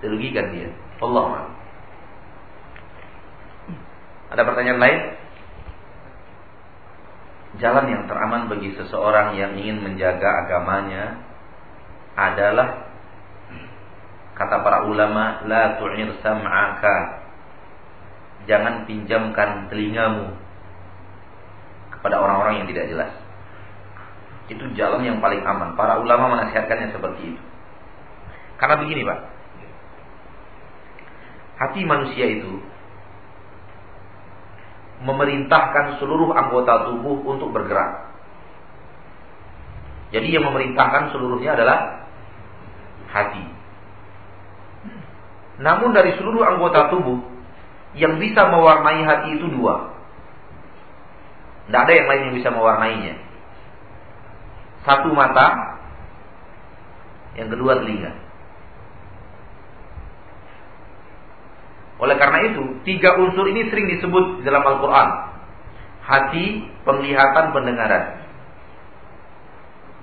Dirugikan 0.00 0.48
dia. 0.52 0.72
Allah 1.04 1.52
Ada 4.32 4.42
pertanyaan 4.48 4.80
lain? 4.80 5.00
Jalan 7.60 7.86
yang 7.88 8.02
teraman 8.08 8.48
bagi 8.52 8.72
seseorang 8.76 9.36
yang 9.36 9.56
ingin 9.56 9.80
menjaga 9.80 10.44
agamanya 10.44 11.20
adalah 12.16 12.86
Kata 14.36 14.60
para 14.60 14.84
ulama, 14.84 15.48
la 15.48 15.80
tu'ir 15.80 16.12
sam'aka. 16.20 17.24
Jangan 18.44 18.84
pinjamkan 18.84 19.72
telingamu 19.72 20.45
kepada 22.06 22.22
orang-orang 22.22 22.62
yang 22.62 22.70
tidak 22.70 22.86
jelas. 22.86 23.10
Itu 24.46 24.62
jalan 24.78 25.02
yang 25.02 25.18
paling 25.18 25.42
aman. 25.42 25.74
Para 25.74 25.98
ulama 25.98 26.38
menasihatkannya 26.38 26.94
seperti 26.94 27.34
itu. 27.34 27.42
Karena 28.62 28.78
begini, 28.78 29.02
Pak. 29.02 29.20
Hati 31.58 31.82
manusia 31.82 32.30
itu 32.30 32.62
memerintahkan 35.02 35.98
seluruh 35.98 36.30
anggota 36.30 36.94
tubuh 36.94 37.26
untuk 37.26 37.50
bergerak. 37.50 38.14
Jadi 40.14 40.30
yang 40.30 40.46
memerintahkan 40.46 41.10
seluruhnya 41.10 41.58
adalah 41.58 42.06
hati. 43.10 43.50
Namun 45.58 45.90
dari 45.90 46.14
seluruh 46.14 46.46
anggota 46.46 46.86
tubuh 46.94 47.18
yang 47.98 48.22
bisa 48.22 48.46
mewarnai 48.46 49.02
hati 49.02 49.42
itu 49.42 49.50
dua. 49.50 49.95
Tidak 51.66 51.80
ada 51.82 51.92
yang 51.92 52.06
lain 52.06 52.22
yang 52.30 52.34
bisa 52.38 52.48
mewarnainya. 52.54 53.14
Satu 54.86 55.10
mata, 55.10 55.76
yang 57.34 57.50
kedua 57.50 57.82
telinga. 57.82 58.14
Oleh 61.96 62.16
karena 62.20 62.38
itu, 62.52 62.62
tiga 62.86 63.18
unsur 63.18 63.50
ini 63.50 63.66
sering 63.66 63.90
disebut 63.98 64.46
dalam 64.46 64.62
Al-Quran. 64.62 65.08
Hati, 66.06 66.46
penglihatan, 66.86 67.50
pendengaran. 67.50 68.04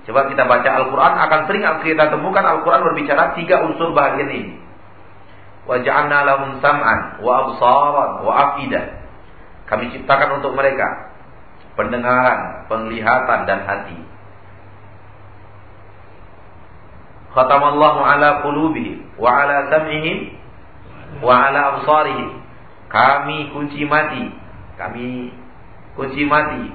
Coba 0.04 0.28
kita 0.28 0.44
baca 0.44 0.70
Al-Quran, 0.84 1.14
akan 1.16 1.40
sering 1.48 1.64
kita 1.64 2.12
temukan 2.12 2.44
Al-Quran 2.44 2.84
berbicara 2.92 3.40
tiga 3.40 3.64
unsur 3.64 3.96
bahagian 3.96 4.30
ini 4.36 4.54
wa 5.64 5.80
ja'alna 5.80 6.28
lahum 6.28 6.60
sam'an 6.60 7.24
wa 7.24 7.32
absaran 7.48 8.12
wa 8.24 8.32
afidah. 8.36 9.00
Kami 9.64 9.96
ciptakan 9.96 10.44
untuk 10.44 10.54
mereka 10.60 11.13
pendengaran, 11.74 12.70
penglihatan 12.70 13.40
dan 13.50 13.60
hati. 13.66 14.00
Khatamallahu 17.34 18.00
ala 18.06 18.46
qulubihim 18.46 19.18
wa 19.18 19.30
ala 19.42 19.74
sam'ihim 19.74 20.38
wa 21.26 21.50
ala 21.50 21.60
absarihim. 21.78 22.30
Kami 22.94 23.50
kunci 23.50 23.90
mati. 23.90 24.30
Kami 24.78 25.34
kunci 25.98 26.30
mati. 26.30 26.70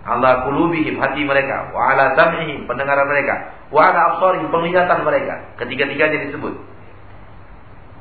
Allah 0.00 0.48
qulubihim 0.48 0.96
hati 0.96 1.20
mereka 1.28 1.76
wa 1.76 1.92
ala 1.92 2.16
sam'ihim 2.16 2.64
pendengaran 2.64 3.04
mereka 3.04 3.52
wa 3.68 3.92
ala 3.92 4.16
absarihim 4.16 4.48
penglihatan 4.48 5.04
mereka. 5.04 5.52
Ketiga-tiganya 5.60 6.32
disebut 6.32 6.56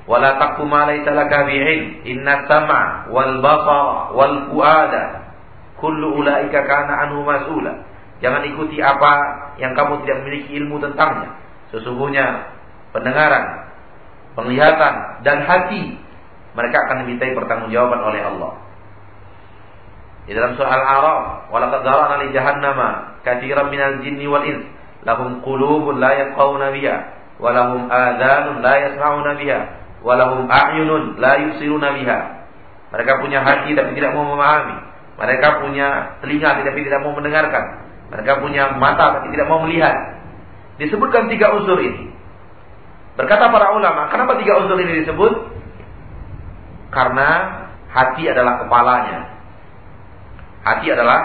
wala 0.10 0.42
taqfu 0.42 0.66
ma 0.66 0.90
laysa 0.90 1.14
laka 1.14 1.46
inna 2.02 2.50
sama 2.50 3.06
wal 3.14 3.38
basara 3.46 4.10
wal 4.18 4.36
fuada 4.50 5.29
kullu 5.80 6.20
ulaika 6.20 6.64
kana 6.68 7.08
anhu 7.08 7.24
mas'ula 7.26 7.84
jangan 8.20 8.44
ikuti 8.48 8.80
apa 8.80 9.12
yang 9.60 9.76
kamu 9.76 10.04
tidak 10.06 10.18
memiliki 10.24 10.50
ilmu 10.60 10.80
tentangnya 10.80 11.36
sesungguhnya 11.72 12.56
pendengaran 12.96 13.72
penglihatan 14.36 15.24
dan 15.24 15.44
hati 15.44 15.98
mereka 16.54 16.78
akan 16.88 17.06
dimintai 17.06 17.32
pertanggungjawaban 17.36 18.02
oleh 18.04 18.22
Allah 18.24 18.52
di 20.30 20.38
dalam 20.38 20.54
surah 20.54 20.70
Al-A'raf 20.70 21.24
walaqad 21.50 21.82
zara'na 21.82 22.16
li 22.22 22.30
jahannama 22.36 23.18
katsiran 23.26 23.74
minal 23.74 23.98
jinni 24.06 24.30
wal 24.30 24.46
ins 24.46 24.68
lahum 25.02 25.42
qulubun 25.42 25.98
la 25.98 26.14
yafqahuna 26.14 26.70
biha 26.76 26.98
wa 27.40 27.50
lahum 27.50 27.88
adhanun 27.90 28.62
la 28.62 28.74
yasma'una 28.78 29.32
biha 29.40 29.60
walahum 30.04 30.48
a'yunun 30.48 31.20
la 31.20 31.34
yusiruna 31.40 31.96
biha. 31.96 32.20
Mereka 32.90 33.22
punya 33.22 33.46
hati 33.46 33.76
tapi 33.78 33.94
tidak 33.94 34.18
mau 34.18 34.26
memahami. 34.26 34.89
Mereka 35.20 35.48
punya 35.68 36.16
telinga 36.24 36.64
tapi 36.64 36.80
tidak 36.88 37.04
mau 37.04 37.12
mendengarkan. 37.12 37.64
Mereka 38.10 38.40
punya 38.40 38.72
mata 38.80 39.20
tapi 39.20 39.36
tidak 39.36 39.52
mau 39.52 39.60
melihat. 39.68 39.94
Disebutkan 40.80 41.28
tiga 41.28 41.52
unsur 41.60 41.76
ini. 41.84 42.08
Berkata 43.20 43.52
para 43.52 43.76
ulama, 43.76 44.08
kenapa 44.08 44.40
tiga 44.40 44.64
unsur 44.64 44.80
ini 44.80 45.04
disebut? 45.04 45.34
Karena 46.88 47.30
hati 47.92 48.32
adalah 48.32 48.64
kepalanya. 48.64 49.20
Hati 50.64 50.88
adalah 50.88 51.20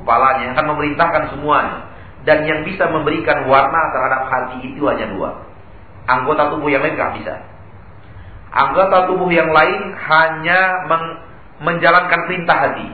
kepalanya 0.00 0.42
yang 0.48 0.54
akan 0.56 0.68
memerintahkan 0.72 1.22
semuanya. 1.36 1.92
Dan 2.24 2.48
yang 2.48 2.64
bisa 2.64 2.88
memberikan 2.88 3.44
warna 3.46 3.80
terhadap 3.92 4.32
hati 4.32 4.64
itu 4.64 4.82
hanya 4.88 5.12
dua. 5.12 5.44
Anggota 6.08 6.56
tubuh 6.56 6.72
yang 6.72 6.80
lain 6.80 6.96
tidak 6.96 7.20
bisa. 7.20 7.34
Anggota 8.48 9.12
tubuh 9.12 9.28
yang 9.28 9.52
lain 9.52 9.92
hanya 9.92 10.88
men 10.88 11.27
menjalankan 11.58 12.20
perintah 12.30 12.56
hati 12.56 12.88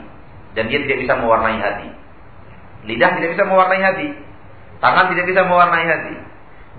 dan 0.55 0.70
dia 0.70 0.81
tidak 0.87 0.98
bisa 1.05 1.14
mewarnai 1.18 1.59
hati. 1.61 1.88
Lidah 2.85 3.11
tidak 3.16 3.31
bisa 3.37 3.44
mewarnai 3.48 3.83
hati. 3.83 4.09
Tangan 4.81 5.07
tidak 5.12 5.24
bisa 5.29 5.42
mewarnai 5.48 5.87
hati. 5.88 6.14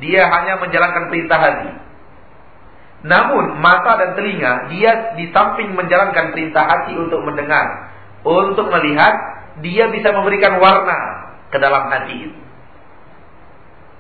Dia 0.06 0.28
hanya 0.30 0.62
menjalankan 0.62 1.10
perintah 1.10 1.40
hati. 1.40 1.72
Namun 3.06 3.62
mata 3.62 4.02
dan 4.02 4.18
telinga 4.18 4.74
dia 4.74 5.14
di 5.14 5.30
samping 5.30 5.78
menjalankan 5.78 6.34
perintah 6.34 6.66
hati 6.66 6.98
untuk 6.98 7.22
mendengar, 7.22 7.94
untuk 8.26 8.66
melihat, 8.74 9.14
dia 9.62 9.88
bisa 9.94 10.10
memberikan 10.10 10.58
warna 10.58 11.30
ke 11.54 11.58
dalam 11.62 11.86
hati. 11.94 12.34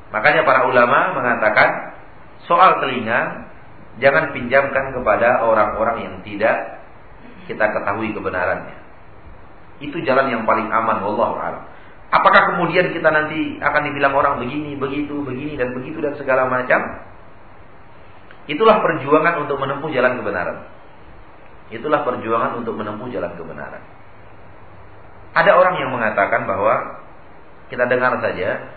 Makanya 0.09 0.41
para 0.41 0.65
ulama 0.65 1.21
mengatakan 1.21 1.93
soal 2.49 2.81
telinga 2.81 3.51
jangan 4.01 4.33
pinjamkan 4.33 4.91
kepada 4.91 5.45
orang-orang 5.45 5.97
yang 6.01 6.15
tidak 6.25 6.84
kita 7.45 7.65
ketahui 7.71 8.11
kebenarannya. 8.11 8.77
Itu 9.81 9.99
jalan 10.03 10.31
yang 10.31 10.43
paling 10.43 10.71
aman, 10.71 11.03
wallahu 11.03 11.35
a'lam. 11.39 11.63
Apakah 12.13 12.55
kemudian 12.55 12.93
kita 12.95 13.09
nanti 13.11 13.59
akan 13.59 13.81
dibilang 13.91 14.13
orang 14.15 14.39
begini, 14.39 14.77
begitu, 14.77 15.25
begini 15.25 15.59
dan 15.59 15.73
begitu 15.75 15.99
dan 15.99 16.15
segala 16.15 16.47
macam? 16.47 16.79
Itulah 18.45 18.79
perjuangan 18.79 19.41
untuk 19.41 19.57
menempuh 19.57 19.89
jalan 19.89 20.21
kebenaran. 20.21 20.57
Itulah 21.73 22.05
perjuangan 22.05 22.61
untuk 22.61 22.77
menempuh 22.77 23.09
jalan 23.09 23.33
kebenaran. 23.33 23.81
Ada 25.35 25.51
orang 25.57 25.75
yang 25.81 25.91
mengatakan 25.91 26.45
bahwa 26.47 27.03
kita 27.67 27.89
dengar 27.89 28.21
saja, 28.21 28.69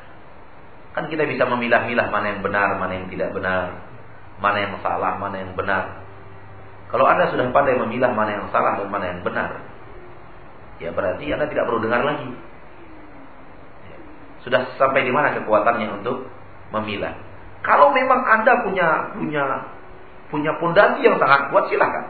kan 0.97 1.07
kita 1.07 1.29
bisa 1.29 1.47
memilah-milah 1.47 2.09
mana 2.11 2.27
yang 2.33 2.41
benar, 2.41 2.75
mana 2.81 2.93
yang 2.97 3.07
tidak 3.13 3.31
benar 3.37 3.89
mana 4.39 4.59
yang 4.63 4.75
salah, 4.81 5.19
mana 5.19 5.37
yang 5.43 5.53
benar. 5.59 6.08
Kalau 6.89 7.05
Anda 7.05 7.29
sudah 7.29 7.53
pandai 7.53 7.77
memilah 7.77 8.17
mana 8.17 8.41
yang 8.41 8.47
salah 8.49 8.81
dan 8.81 8.89
mana 8.89 9.13
yang 9.13 9.21
benar, 9.21 9.61
ya 10.81 10.89
berarti 10.93 11.29
Anda 11.29 11.47
tidak 11.53 11.69
perlu 11.69 11.85
dengar 11.85 12.01
lagi. 12.01 12.33
Sudah 14.41 14.73
sampai 14.81 15.05
di 15.05 15.13
mana 15.13 15.37
kekuatannya 15.37 16.01
untuk 16.01 16.25
memilah. 16.73 17.13
Kalau 17.61 17.93
memang 17.93 18.25
Anda 18.25 18.65
punya 18.65 18.89
punya 19.13 19.45
punya 20.33 20.53
pondasi 20.57 21.05
yang 21.05 21.21
sangat 21.21 21.53
kuat 21.53 21.69
silakan. 21.69 22.09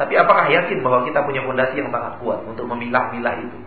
Tapi 0.00 0.16
apakah 0.16 0.48
yakin 0.48 0.80
bahwa 0.80 1.04
kita 1.04 1.20
punya 1.28 1.44
pondasi 1.44 1.76
yang 1.76 1.92
sangat 1.92 2.16
kuat 2.24 2.40
untuk 2.48 2.64
memilah-milah 2.64 3.44
itu? 3.44 3.58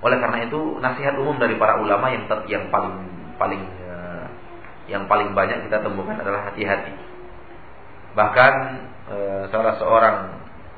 Oleh 0.00 0.18
karena 0.18 0.48
itu 0.48 0.80
nasihat 0.82 1.14
umum 1.20 1.38
dari 1.38 1.54
para 1.54 1.78
ulama 1.78 2.10
yang 2.10 2.26
ter, 2.26 2.50
yang 2.50 2.66
paling 2.72 2.98
paling 3.38 3.62
yang 4.90 5.06
paling 5.06 5.30
banyak 5.38 5.70
kita 5.70 5.86
temukan 5.86 6.18
adalah 6.18 6.50
hati-hati. 6.50 7.09
Bahkan 8.14 8.54
e, 9.06 9.16
salah 9.54 9.74
seorang 9.78 10.16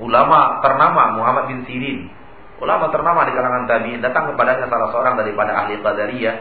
ulama 0.03 0.61
ternama 0.61 1.17
Muhammad 1.17 1.45
bin 1.49 1.65
Sirin, 1.65 2.13
ulama 2.61 2.93
ternama 2.93 3.25
di 3.25 3.33
kalangan 3.33 3.65
tabi'in 3.69 4.01
datang 4.05 4.33
kepadanya 4.33 4.69
salah 4.69 4.89
seorang 4.93 5.15
daripada 5.17 5.53
ahli 5.65 5.81
qadariyah. 5.81 6.37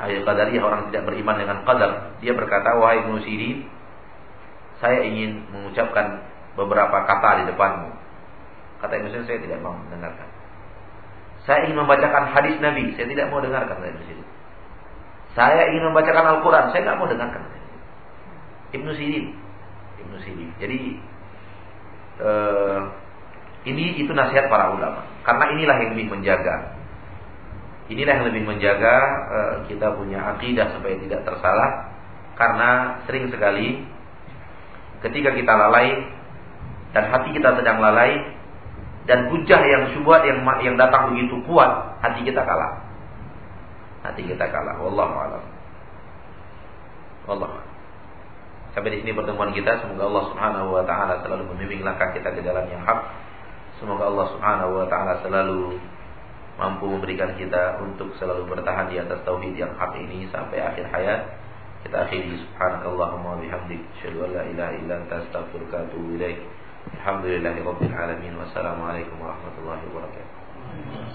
Ahli 0.00 0.24
qadariyah 0.24 0.62
orang 0.64 0.80
tidak 0.92 1.08
beriman 1.08 1.36
dengan 1.36 1.58
qadar. 1.64 2.16
Dia 2.20 2.32
berkata, 2.32 2.76
"Wahai 2.80 3.04
Ibnu 3.04 3.20
Sirin, 3.24 3.68
saya 4.80 5.04
ingin 5.04 5.48
mengucapkan 5.52 6.24
beberapa 6.56 7.04
kata 7.04 7.44
di 7.44 7.52
depanmu." 7.52 7.90
Kata 8.80 8.92
Ibnu 8.96 9.08
Sirin, 9.12 9.26
"Saya 9.28 9.40
tidak 9.40 9.60
mau 9.60 9.76
mendengarkan." 9.76 10.28
Saya 11.46 11.70
ingin 11.70 11.78
membacakan 11.78 12.34
hadis 12.34 12.58
Nabi, 12.58 12.90
saya 12.98 13.06
tidak 13.06 13.30
mau 13.30 13.38
dengarkan 13.38 13.78
Ibnu 13.78 14.02
Sirin. 14.02 14.28
Saya 15.36 15.68
ingin 15.68 15.92
membacakan 15.92 16.24
Al-Quran, 16.26 16.64
saya 16.74 16.80
nggak 16.82 16.98
mau 16.98 17.06
dengarkan. 17.06 17.42
Ibnu 18.74 18.90
Sirin, 18.98 19.45
Ibnu 20.16 20.24
Sirin. 20.24 20.50
Jadi 20.56 20.78
uh, 22.24 22.80
ini 23.68 24.00
itu 24.00 24.10
nasihat 24.16 24.48
para 24.48 24.72
ulama. 24.72 25.04
Karena 25.20 25.44
inilah 25.52 25.76
yang 25.84 25.90
lebih 25.92 26.08
menjaga. 26.16 26.56
Inilah 27.92 28.12
yang 28.18 28.26
lebih 28.32 28.42
menjaga 28.48 28.96
uh, 29.28 29.54
kita 29.68 29.92
punya 29.92 30.24
akidah 30.32 30.72
supaya 30.72 30.96
tidak 30.96 31.20
tersalah. 31.28 31.92
Karena 32.40 33.00
sering 33.04 33.28
sekali 33.28 33.84
ketika 35.04 35.36
kita 35.36 35.52
lalai 35.52 36.08
dan 36.96 37.12
hati 37.12 37.36
kita 37.36 37.52
sedang 37.60 37.84
lalai 37.84 38.32
dan 39.04 39.28
hujah 39.28 39.60
yang 39.60 39.92
syubhat 39.92 40.24
yang 40.24 40.40
yang 40.64 40.76
datang 40.80 41.12
begitu 41.12 41.38
kuat, 41.44 42.00
hati 42.00 42.24
kita 42.24 42.40
kalah 42.42 42.86
hati 44.06 44.22
kita 44.22 44.46
kalah. 44.46 44.78
Wallahu 44.78 45.14
a'lam. 45.18 45.44
Wallahu 47.26 47.65
Sampai 48.76 48.92
di 48.92 49.00
sini 49.00 49.16
pertemuan 49.16 49.56
kita. 49.56 49.80
Semoga 49.80 50.04
Allah 50.04 50.24
Subhanahu 50.28 50.68
wa 50.76 50.84
taala 50.84 51.24
selalu 51.24 51.48
membimbing 51.48 51.80
langkah 51.80 52.12
kita 52.12 52.28
ke 52.28 52.44
jalan 52.44 52.68
yang 52.68 52.84
hak. 52.84 53.08
Semoga 53.80 54.04
Allah 54.12 54.26
Subhanahu 54.36 54.72
wa 54.76 54.84
taala 54.84 55.24
selalu 55.24 55.80
mampu 56.60 56.84
memberikan 56.84 57.32
kita 57.40 57.80
untuk 57.80 58.12
selalu 58.20 58.44
bertahan 58.44 58.92
di 58.92 59.00
atas 59.00 59.24
tauhid 59.24 59.56
yang 59.56 59.72
hak 59.80 59.96
ini 59.96 60.28
sampai 60.28 60.60
akhir 60.60 60.92
hayat. 60.92 61.24
Kita 61.88 62.04
akhiri 62.04 62.36
subhanakallahumma 62.36 63.40
bihamdik 63.40 63.80
asyhadu 63.96 64.28
an 64.28 64.30
la 64.36 64.42
ilaha 64.44 64.72
illa 64.76 64.94
anta 65.00 65.24
astaghfiruka 65.24 65.72
wa 65.72 65.84
atubu 65.88 66.08
ilaik. 66.20 66.38
Alamin. 67.96 68.36
Wassalamualaikum 68.36 69.16
warahmatullahi 69.24 69.88
wabarakatuh. 69.88 71.14